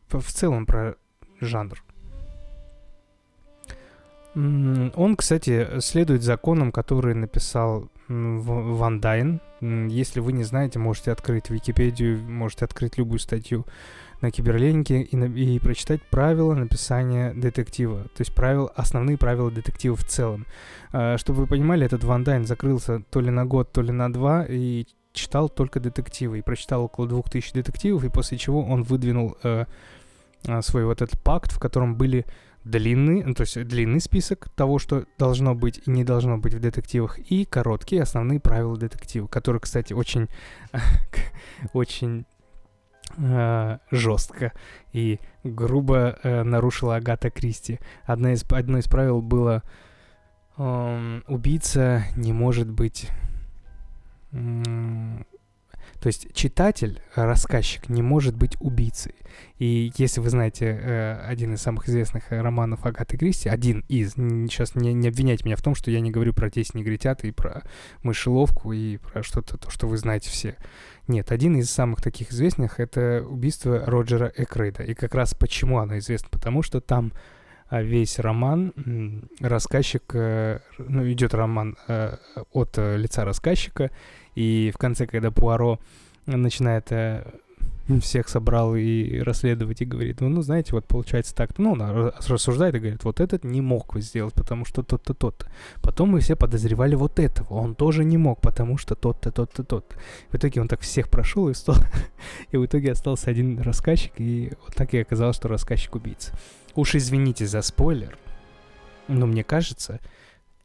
в 0.09 0.31
целом 0.31 0.65
про 0.65 0.95
жанр? 1.39 1.83
Он, 4.33 5.15
кстати, 5.17 5.79
следует 5.81 6.23
законам, 6.23 6.71
которые 6.71 7.15
написал 7.15 7.90
Ван 8.11 8.99
Дайн. 8.99 9.41
Если 9.61 10.19
вы 10.19 10.33
не 10.33 10.43
знаете, 10.43 10.79
можете 10.79 11.11
открыть 11.11 11.49
Википедию, 11.49 12.19
можете 12.19 12.65
открыть 12.65 12.97
любую 12.97 13.19
статью 13.19 13.65
на 14.21 14.31
киберленке 14.31 15.01
и, 15.01 15.15
на, 15.15 15.25
и 15.25 15.59
прочитать 15.59 16.01
правила 16.03 16.53
написания 16.53 17.33
детектива. 17.33 18.03
То 18.03 18.21
есть 18.21 18.33
правил, 18.35 18.71
основные 18.75 19.17
правила 19.17 19.49
детектива 19.49 19.95
в 19.95 20.03
целом. 20.03 20.45
А, 20.91 21.17
чтобы 21.17 21.41
вы 21.41 21.47
понимали, 21.47 21.85
этот 21.85 22.03
Ван 22.03 22.23
Дайн 22.23 22.45
закрылся 22.45 23.01
то 23.09 23.21
ли 23.21 23.31
на 23.31 23.45
год, 23.45 23.71
то 23.71 23.81
ли 23.81 23.91
на 23.91 24.11
два 24.11 24.45
и 24.47 24.85
читал 25.13 25.49
только 25.49 25.79
детективы. 25.79 26.39
И 26.39 26.43
прочитал 26.43 26.83
около 26.83 27.07
двух 27.07 27.29
тысяч 27.29 27.53
детективов, 27.53 28.03
и 28.03 28.09
после 28.09 28.37
чего 28.37 28.63
он 28.63 28.83
выдвинул 28.83 29.37
э, 29.43 29.65
а, 30.47 30.61
свой 30.61 30.85
вот 30.85 31.01
этот 31.01 31.19
пакт, 31.21 31.51
в 31.51 31.59
котором 31.59 31.95
были 31.95 32.25
длинный, 32.63 33.23
ну, 33.23 33.33
то 33.33 33.41
есть 33.41 33.61
длинный 33.63 33.99
список 33.99 34.49
того, 34.49 34.79
что 34.79 35.05
должно 35.17 35.55
быть 35.55 35.81
и 35.85 35.91
не 35.91 36.03
должно 36.03 36.37
быть 36.37 36.53
в 36.53 36.59
детективах, 36.59 37.17
и 37.19 37.45
короткие 37.45 38.03
основные 38.03 38.39
правила 38.39 38.77
детектива, 38.77 39.27
которые, 39.27 39.59
кстати, 39.59 39.93
очень, 39.93 40.27
очень 41.73 42.25
э, 43.17 43.77
жестко 43.89 44.53
и 44.93 45.19
грубо 45.43 46.19
э, 46.23 46.43
нарушила 46.43 46.97
Агата 46.97 47.29
Кристи. 47.29 47.79
Одна 48.05 48.33
из, 48.33 48.43
одно 48.51 48.77
из 48.77 48.87
правил 48.87 49.21
было 49.21 49.63
э, 50.57 51.21
убийца 51.27 52.03
не 52.15 52.33
может 52.33 52.69
быть 52.69 53.09
то 56.01 56.07
есть 56.07 56.33
читатель, 56.33 56.99
э, 57.15 57.23
рассказчик 57.23 57.87
не 57.87 58.01
может 58.01 58.35
быть 58.35 58.57
убийцей. 58.59 59.13
И 59.59 59.91
если 59.97 60.19
вы 60.19 60.31
знаете 60.31 60.65
э, 60.65 61.21
один 61.27 61.53
из 61.53 61.61
самых 61.61 61.87
известных 61.87 62.31
э, 62.31 62.41
романов 62.41 62.83
Агаты 62.87 63.17
Кристи, 63.17 63.47
один 63.47 63.85
из, 63.87 64.13
сейчас 64.13 64.73
не, 64.73 64.95
не 64.95 65.09
обвиняйте 65.09 65.45
меня 65.45 65.55
в 65.55 65.61
том, 65.61 65.75
что 65.75 65.91
я 65.91 65.99
не 65.99 66.09
говорю 66.09 66.33
про 66.33 66.49
10 66.49 66.73
негритят 66.73 67.23
и 67.23 67.29
про 67.31 67.61
мышеловку 68.01 68.73
и 68.73 68.97
про 68.97 69.21
что-то, 69.21 69.57
то, 69.57 69.69
что 69.69 69.87
вы 69.87 69.97
знаете 69.97 70.31
все. 70.31 70.55
Нет, 71.07 71.31
один 71.31 71.55
из 71.55 71.69
самых 71.69 72.01
таких 72.01 72.31
известных— 72.31 72.79
это 72.79 73.23
убийство 73.23 73.85
Роджера 73.85 74.33
Экрейда. 74.35 74.81
И 74.81 74.95
как 74.95 75.13
раз 75.13 75.35
почему 75.35 75.77
оно 75.77 75.99
известно? 75.99 76.29
Потому 76.31 76.63
что 76.63 76.81
там 76.81 77.13
а, 77.71 77.81
весь 77.81 78.19
роман 78.19 78.73
рассказчик, 79.39 80.03
ну, 80.13 81.11
идет 81.11 81.33
роман 81.33 81.77
от 82.51 82.77
лица 82.77 83.25
рассказчика, 83.25 83.89
и 84.35 84.71
в 84.73 84.77
конце, 84.77 85.07
когда 85.07 85.31
Пуаро 85.31 85.79
начинает 86.25 86.91
э, 86.91 87.23
всех 87.99 88.29
собрал 88.29 88.75
и 88.75 89.19
расследовать 89.19 89.81
и 89.81 89.85
говорит, 89.85 90.21
ну, 90.21 90.29
ну 90.29 90.41
знаете, 90.41 90.73
вот 90.73 90.85
получается 90.85 91.35
так-то. 91.35 91.61
Ну, 91.61 91.71
он 91.73 91.81
рассуждает 92.27 92.75
и 92.75 92.79
говорит, 92.79 93.03
вот 93.03 93.19
этот 93.19 93.43
не 93.43 93.61
мог 93.61 93.97
сделать, 93.99 94.33
потому 94.33 94.65
что 94.65 94.83
тот-то, 94.83 95.13
тот-то. 95.13 95.47
Потом 95.81 96.09
мы 96.09 96.19
все 96.19 96.35
подозревали 96.35 96.95
вот 96.95 97.19
этого. 97.19 97.53
Он 97.53 97.75
тоже 97.75 98.03
не 98.03 98.17
мог, 98.17 98.39
потому 98.41 98.77
что 98.77 98.95
тот-то, 98.95 99.31
тот-то, 99.31 99.63
тот. 99.63 99.95
В 100.29 100.35
итоге 100.35 100.61
он 100.61 100.67
так 100.67 100.81
всех 100.81 101.09
прошел 101.09 101.49
и 101.49 101.53
стал... 101.53 101.75
и 102.51 102.57
в 102.57 102.65
итоге 102.65 102.91
остался 102.91 103.29
один 103.29 103.59
рассказчик, 103.59 104.13
и 104.17 104.53
вот 104.65 104.75
так 104.75 104.93
и 104.93 104.99
оказалось, 104.99 105.35
что 105.35 105.47
рассказчик 105.47 105.95
убийца. 105.95 106.33
Уж 106.75 106.95
извините 106.95 107.45
за 107.47 107.61
спойлер, 107.61 108.17
но 109.07 109.25
мне 109.25 109.43
кажется, 109.43 109.99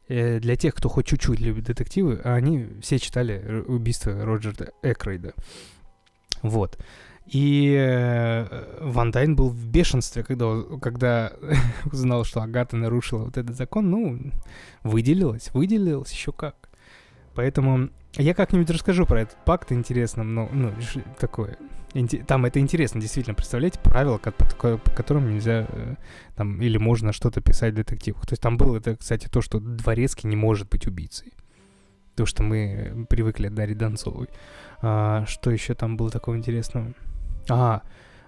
Э, 0.09 0.39
для 0.39 0.55
тех, 0.55 0.73
кто 0.73 0.87
хоть 0.89 1.05
чуть-чуть 1.05 1.39
любит 1.39 1.65
детективы, 1.65 2.21
они 2.23 2.67
все 2.81 2.97
читали 2.97 3.63
«Убийство 3.67 4.13
Роджера 4.25 4.71
Экрейда». 4.81 5.33
Вот. 6.41 6.77
И 7.27 7.75
э, 7.77 8.77
Ван 8.79 9.11
Дайн 9.11 9.35
был 9.35 9.49
в 9.49 9.67
бешенстве, 9.67 10.23
когда, 10.23 10.61
когда 10.81 11.33
узнал, 11.91 12.23
что 12.23 12.41
Агата 12.41 12.77
нарушила 12.77 13.25
вот 13.25 13.37
этот 13.37 13.55
закон. 13.55 13.89
Ну, 13.89 14.31
выделилась, 14.83 15.51
выделилась 15.53 16.11
еще 16.11 16.31
как. 16.31 16.69
Поэтому 17.35 17.89
я 18.13 18.33
как-нибудь 18.33 18.69
расскажу 18.69 19.05
про 19.05 19.21
этот 19.21 19.37
пакт 19.45 19.71
интересно, 19.71 20.23
но 20.23 20.49
ну, 20.51 20.73
такое. 21.19 21.57
Там 22.27 22.45
это 22.45 22.59
интересно, 22.59 23.01
действительно, 23.01 23.35
представляете, 23.35 23.79
правила, 23.79 24.17
по, 24.17 24.31
по 24.31 24.91
которым 24.91 25.33
нельзя 25.33 25.67
э, 25.69 25.95
там 26.35 26.61
или 26.61 26.77
можно 26.77 27.11
что-то 27.11 27.41
писать 27.41 27.73
в 27.73 27.77
детективах. 27.77 28.25
То 28.25 28.33
есть 28.33 28.41
там 28.41 28.57
было 28.57 28.77
это, 28.77 28.95
кстати, 28.95 29.27
то, 29.27 29.41
что 29.41 29.59
Дворецкий 29.59 30.29
не 30.29 30.35
может 30.35 30.69
быть 30.69 30.87
убийцей. 30.87 31.33
То, 32.15 32.25
что 32.25 32.41
мы 32.41 33.05
привыкли 33.09 33.47
от 33.47 33.53
Дарьи 33.53 33.75
Донцовой. 33.75 34.29
А, 34.81 35.25
что 35.27 35.51
еще 35.51 35.75
там 35.75 35.97
было 35.97 36.09
такого 36.09 36.37
интересного? 36.37 36.93
А, 37.49 37.83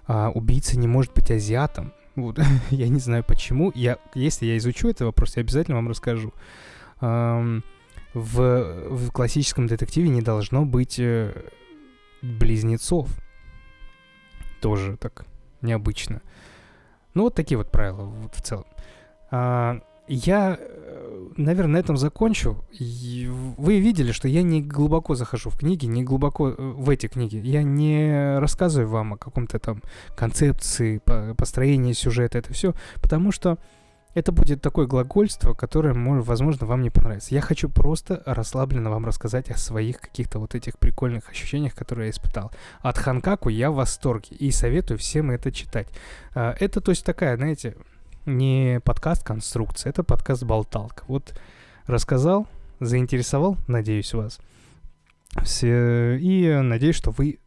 а 0.06 0.30
убийца 0.30 0.78
не 0.78 0.88
может 0.88 1.12
быть 1.14 1.30
азиатом. 1.30 1.92
Вот. 2.16 2.38
я 2.70 2.88
не 2.88 2.98
знаю 3.00 3.24
почему. 3.24 3.72
Я, 3.74 3.98
если 4.14 4.46
я 4.46 4.56
изучу 4.58 4.88
этот 4.88 5.02
вопрос, 5.02 5.36
я 5.36 5.42
обязательно 5.42 5.76
вам 5.76 5.88
расскажу. 5.88 6.32
Um, 7.00 7.62
в, 8.12 8.88
в 8.88 9.10
классическом 9.12 9.66
детективе 9.66 10.08
не 10.08 10.20
должно 10.20 10.64
быть 10.64 10.98
э, 10.98 11.32
близнецов. 12.22 13.08
Тоже 14.60 14.96
так 14.96 15.24
необычно. 15.62 16.20
Ну, 17.14 17.24
вот 17.24 17.34
такие 17.34 17.58
вот 17.58 17.70
правила 17.70 18.04
вот 18.04 18.34
в 18.34 18.42
целом. 18.42 18.66
А, 19.30 19.80
я, 20.14 20.58
э, 20.58 21.28
наверное, 21.36 21.74
на 21.74 21.78
этом 21.78 21.96
закончу. 21.96 22.64
Вы 22.78 23.80
видели, 23.80 24.12
что 24.12 24.28
я 24.28 24.42
не 24.42 24.60
глубоко 24.60 25.14
захожу 25.14 25.50
в 25.50 25.58
книги, 25.58 25.86
не 25.86 26.02
глубоко 26.02 26.50
э, 26.50 26.54
в 26.56 26.90
эти 26.90 27.06
книги. 27.06 27.36
Я 27.36 27.62
не 27.62 28.38
рассказываю 28.38 28.88
вам 28.88 29.14
о 29.14 29.16
каком-то 29.16 29.58
там 29.58 29.82
концепции, 30.16 31.00
построении 31.36 31.92
сюжета, 31.92 32.38
это 32.38 32.52
все, 32.52 32.74
потому 33.00 33.32
что 33.32 33.58
это 34.14 34.32
будет 34.32 34.60
такое 34.60 34.86
глагольство, 34.86 35.54
которое, 35.54 35.94
возможно, 35.94 36.66
вам 36.66 36.82
не 36.82 36.90
понравится. 36.90 37.34
Я 37.34 37.40
хочу 37.40 37.68
просто 37.68 38.22
расслабленно 38.26 38.90
вам 38.90 39.06
рассказать 39.06 39.50
о 39.50 39.56
своих 39.56 40.00
каких-то 40.00 40.40
вот 40.40 40.54
этих 40.54 40.78
прикольных 40.78 41.30
ощущениях, 41.30 41.74
которые 41.74 42.06
я 42.06 42.10
испытал. 42.10 42.50
От 42.80 42.98
Ханкаку 42.98 43.48
я 43.48 43.70
в 43.70 43.76
восторге 43.76 44.36
и 44.36 44.50
советую 44.50 44.98
всем 44.98 45.30
это 45.30 45.52
читать. 45.52 45.88
А, 46.34 46.56
это, 46.58 46.80
то 46.80 46.90
есть, 46.90 47.04
такая, 47.04 47.36
знаете, 47.36 47.76
не 48.26 48.80
подкаст-конструкция, 48.84 49.90
это 49.90 50.02
подкаст-болталка. 50.02 51.04
Вот 51.08 51.38
рассказал, 51.86 52.46
заинтересовал, 52.80 53.56
надеюсь, 53.66 54.14
вас. 54.14 54.38
Все, 55.42 56.16
и 56.16 56.60
надеюсь, 56.60 56.96
что 56.96 57.10
вы 57.10 57.38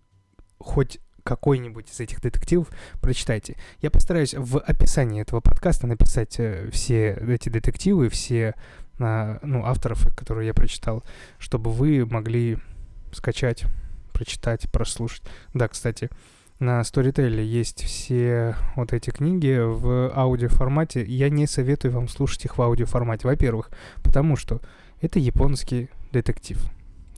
хоть 0.58 1.00
какой-нибудь 1.24 1.90
из 1.90 2.00
этих 2.00 2.22
детективов, 2.22 2.70
прочитайте. 3.02 3.56
Я 3.82 3.90
постараюсь 3.90 4.34
в 4.34 4.60
описании 4.60 5.22
этого 5.22 5.40
подкаста 5.40 5.88
написать 5.88 6.40
э, 6.40 6.70
все 6.72 7.14
эти 7.14 7.50
детективы, 7.50 8.10
все 8.10 8.56
э, 9.00 9.40
ну, 9.42 9.66
авторов, 9.66 10.06
которые 10.16 10.48
я 10.48 10.54
прочитал, 10.54 11.04
чтобы 11.40 11.72
вы 11.72 12.06
могли 12.06 12.58
скачать, 13.14 13.64
прочитать, 14.12 14.70
прослушать. 14.72 15.24
Да, 15.54 15.68
кстати, 15.68 16.10
на 16.64 16.80
Storytel 16.82 17.42
есть 17.44 17.84
все 17.84 18.56
вот 18.76 18.94
эти 18.94 19.10
книги 19.10 19.60
в 19.60 20.12
аудиоформате. 20.16 21.04
Я 21.04 21.30
не 21.30 21.46
советую 21.46 21.92
вам 21.92 22.08
слушать 22.08 22.46
их 22.46 22.58
в 22.58 22.62
аудиоформате. 22.62 23.28
Во-первых, 23.28 23.70
потому 24.02 24.38
что 24.38 24.62
это 25.02 25.20
японский 25.20 25.90
детектив. 26.12 26.58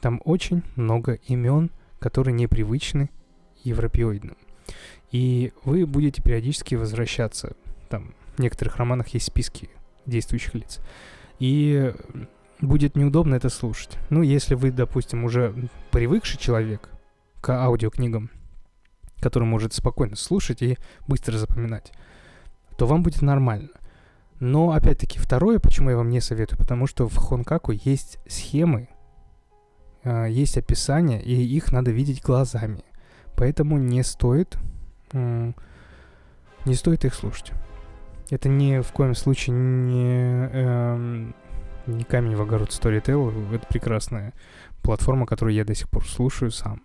Там 0.01 0.19
очень 0.25 0.63
много 0.75 1.13
имен, 1.27 1.69
которые 1.99 2.33
непривычны 2.33 3.09
европеоидным. 3.63 4.35
И 5.11 5.53
вы 5.63 5.85
будете 5.85 6.23
периодически 6.23 6.75
возвращаться. 6.75 7.55
Там 7.89 8.15
в 8.35 8.39
некоторых 8.39 8.77
романах 8.77 9.09
есть 9.09 9.27
списки 9.27 9.69
действующих 10.07 10.55
лиц. 10.55 10.79
И 11.39 11.93
будет 12.61 12.95
неудобно 12.95 13.35
это 13.35 13.49
слушать. 13.49 13.97
Ну, 14.09 14.23
если 14.23 14.55
вы, 14.55 14.71
допустим, 14.71 15.23
уже 15.23 15.53
привыкший 15.91 16.39
человек 16.39 16.89
к 17.41 17.49
аудиокнигам, 17.49 18.31
который 19.19 19.45
может 19.45 19.73
спокойно 19.73 20.15
слушать 20.15 20.61
и 20.61 20.77
быстро 21.07 21.37
запоминать, 21.37 21.91
то 22.77 22.85
вам 22.85 23.03
будет 23.03 23.21
нормально. 23.21 23.69
Но, 24.39 24.71
опять-таки, 24.71 25.17
второе, 25.17 25.59
почему 25.59 25.89
я 25.89 25.97
вам 25.97 26.09
не 26.09 26.19
советую, 26.19 26.59
потому 26.59 26.87
что 26.87 27.07
в 27.07 27.15
Хонкаку 27.15 27.71
есть 27.71 28.19
схемы, 28.27 28.89
а, 30.03 30.25
есть 30.25 30.57
описания, 30.57 31.21
и 31.21 31.33
их 31.33 31.71
надо 31.71 31.91
видеть 31.91 32.21
глазами. 32.21 32.83
Поэтому 33.37 33.77
не 33.77 34.03
стоит, 34.03 34.57
не 35.13 35.53
стоит 36.73 37.05
их 37.05 37.13
слушать. 37.13 37.51
Это 38.29 38.49
ни 38.49 38.81
в 38.81 38.91
коем 38.91 39.13
случае 39.13 39.55
не, 39.55 40.49
эм, 40.51 41.35
не 41.85 42.03
камень 42.03 42.35
в 42.35 42.41
огород 42.41 42.69
Storytel. 42.69 43.53
Это 43.53 43.67
прекрасная 43.67 44.33
платформа, 44.81 45.25
которую 45.25 45.53
я 45.53 45.65
до 45.65 45.75
сих 45.75 45.89
пор 45.89 46.07
слушаю 46.07 46.51
сам 46.51 46.81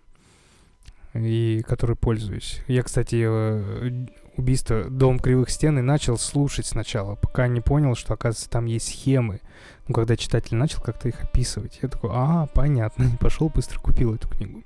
и 1.13 1.61
которой 1.67 1.95
пользуюсь. 1.95 2.61
Я, 2.67 2.83
кстати, 2.83 3.25
э, 3.27 4.07
убийство 4.37 4.85
Дом 4.85 5.19
кривых 5.19 5.49
стен 5.49 5.79
и 5.79 5.81
начал 5.81 6.17
слушать 6.17 6.65
сначала, 6.65 7.15
пока 7.15 7.47
не 7.47 7.61
понял, 7.61 7.95
что, 7.95 8.13
оказывается, 8.13 8.49
там 8.49 8.65
есть 8.65 8.87
схемы. 8.87 9.41
Ну, 9.87 9.93
когда 9.93 10.15
читатель 10.15 10.55
начал 10.55 10.81
как-то 10.81 11.09
их 11.09 11.21
описывать, 11.23 11.79
я 11.81 11.89
такой, 11.89 12.11
а, 12.13 12.47
понятно, 12.47 13.03
и 13.03 13.17
пошел 13.17 13.49
быстро 13.49 13.79
купил 13.79 14.13
эту 14.13 14.29
книгу. 14.29 14.63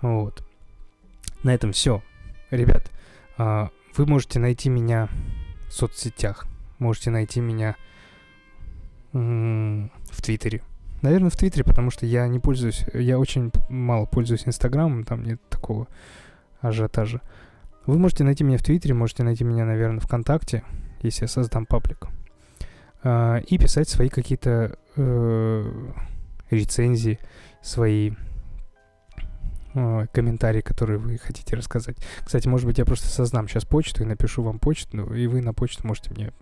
Вот. 0.00 0.42
На 1.42 1.54
этом 1.54 1.72
все. 1.72 2.02
Ребят, 2.50 2.90
а, 3.38 3.70
вы 3.96 4.06
можете 4.06 4.38
найти 4.38 4.68
меня 4.68 5.08
в 5.68 5.72
соцсетях. 5.72 6.46
Можете 6.78 7.10
найти 7.10 7.40
меня 7.40 7.76
в 9.12 10.22
Твиттере. 10.22 10.62
Наверное, 11.06 11.30
в 11.30 11.36
Твиттере, 11.36 11.62
потому 11.62 11.92
что 11.92 12.04
я 12.04 12.26
не 12.26 12.40
пользуюсь, 12.40 12.84
я 12.92 13.20
очень 13.20 13.52
мало 13.68 14.06
пользуюсь 14.06 14.48
Инстаграмом, 14.48 15.04
там 15.04 15.22
нет 15.22 15.40
такого 15.48 15.86
ажиотажа. 16.60 17.20
Вы 17.86 17.96
можете 17.96 18.24
найти 18.24 18.42
меня 18.42 18.58
в 18.58 18.64
Твиттере, 18.64 18.92
можете 18.92 19.22
найти 19.22 19.44
меня, 19.44 19.64
наверное, 19.64 20.00
ВКонтакте, 20.00 20.64
если 21.02 21.26
я 21.26 21.28
создам 21.28 21.64
паблик. 21.64 22.08
А, 23.04 23.36
и 23.36 23.56
писать 23.56 23.88
свои 23.88 24.08
какие-то 24.08 24.76
э, 24.96 25.90
рецензии, 26.50 27.20
свои 27.62 28.10
э, 29.74 30.06
комментарии, 30.12 30.60
которые 30.60 30.98
вы 30.98 31.18
хотите 31.18 31.54
рассказать. 31.54 31.98
Кстати, 32.24 32.48
может 32.48 32.66
быть, 32.66 32.78
я 32.78 32.84
просто 32.84 33.06
создам 33.06 33.46
сейчас 33.46 33.64
почту 33.64 34.02
и 34.02 34.06
напишу 34.06 34.42
вам 34.42 34.58
почту, 34.58 35.14
и 35.14 35.28
вы 35.28 35.40
на 35.40 35.54
почту 35.54 35.86
можете 35.86 36.10
мне 36.10 36.32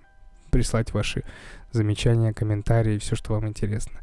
прислать 0.50 0.94
ваши 0.94 1.22
замечания, 1.70 2.32
комментарии, 2.32 2.96
все, 2.96 3.14
что 3.14 3.34
вам 3.34 3.46
интересно. 3.46 4.00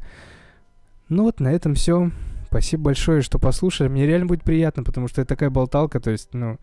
Ну 1.08 1.24
вот, 1.24 1.40
на 1.40 1.48
этом 1.48 1.74
все. 1.74 2.10
Спасибо 2.46 2.84
большое, 2.84 3.22
что 3.22 3.38
послушали. 3.38 3.88
Мне 3.88 4.06
реально 4.06 4.26
будет 4.26 4.44
приятно, 4.44 4.84
потому 4.84 5.08
что 5.08 5.22
это 5.22 5.30
такая 5.30 5.50
болталка, 5.50 6.00
то 6.00 6.10
есть, 6.10 6.34
ну, 6.34 6.58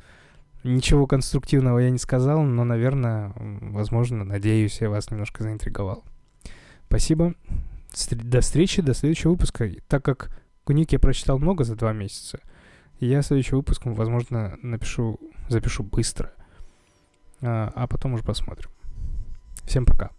ничего 0.64 1.08
конструктивного 1.08 1.80
я 1.80 1.90
не 1.90 1.98
сказал, 1.98 2.44
но, 2.44 2.64
наверное, 2.64 3.34
возможно, 3.36 4.24
надеюсь, 4.24 4.82
я 4.82 4.90
вас 4.90 5.10
немножко 5.10 5.44
заинтриговал. 5.44 6.04
Спасибо. 6.88 7.34
До 8.12 8.42
встречи, 8.42 8.82
до 8.82 8.94
следующего 8.94 9.32
выпуска. 9.32 9.70
Так 9.88 10.04
как 10.06 10.30
книг 10.66 10.92
я 10.92 11.00
прочитал 11.00 11.40
много 11.40 11.64
за 11.64 11.76
два 11.76 11.94
месяца, 11.94 12.40
я 13.00 13.22
следующий 13.22 13.56
выпуск, 13.56 13.82
возможно, 13.86 14.58
напишу, 14.62 15.20
запишу 15.48 15.84
быстро. 15.84 16.32
А, 17.42 17.72
а 17.74 17.88
потом 17.88 18.14
уже 18.14 18.24
посмотрим. 18.24 18.70
Всем 19.64 19.86
пока. 19.86 20.12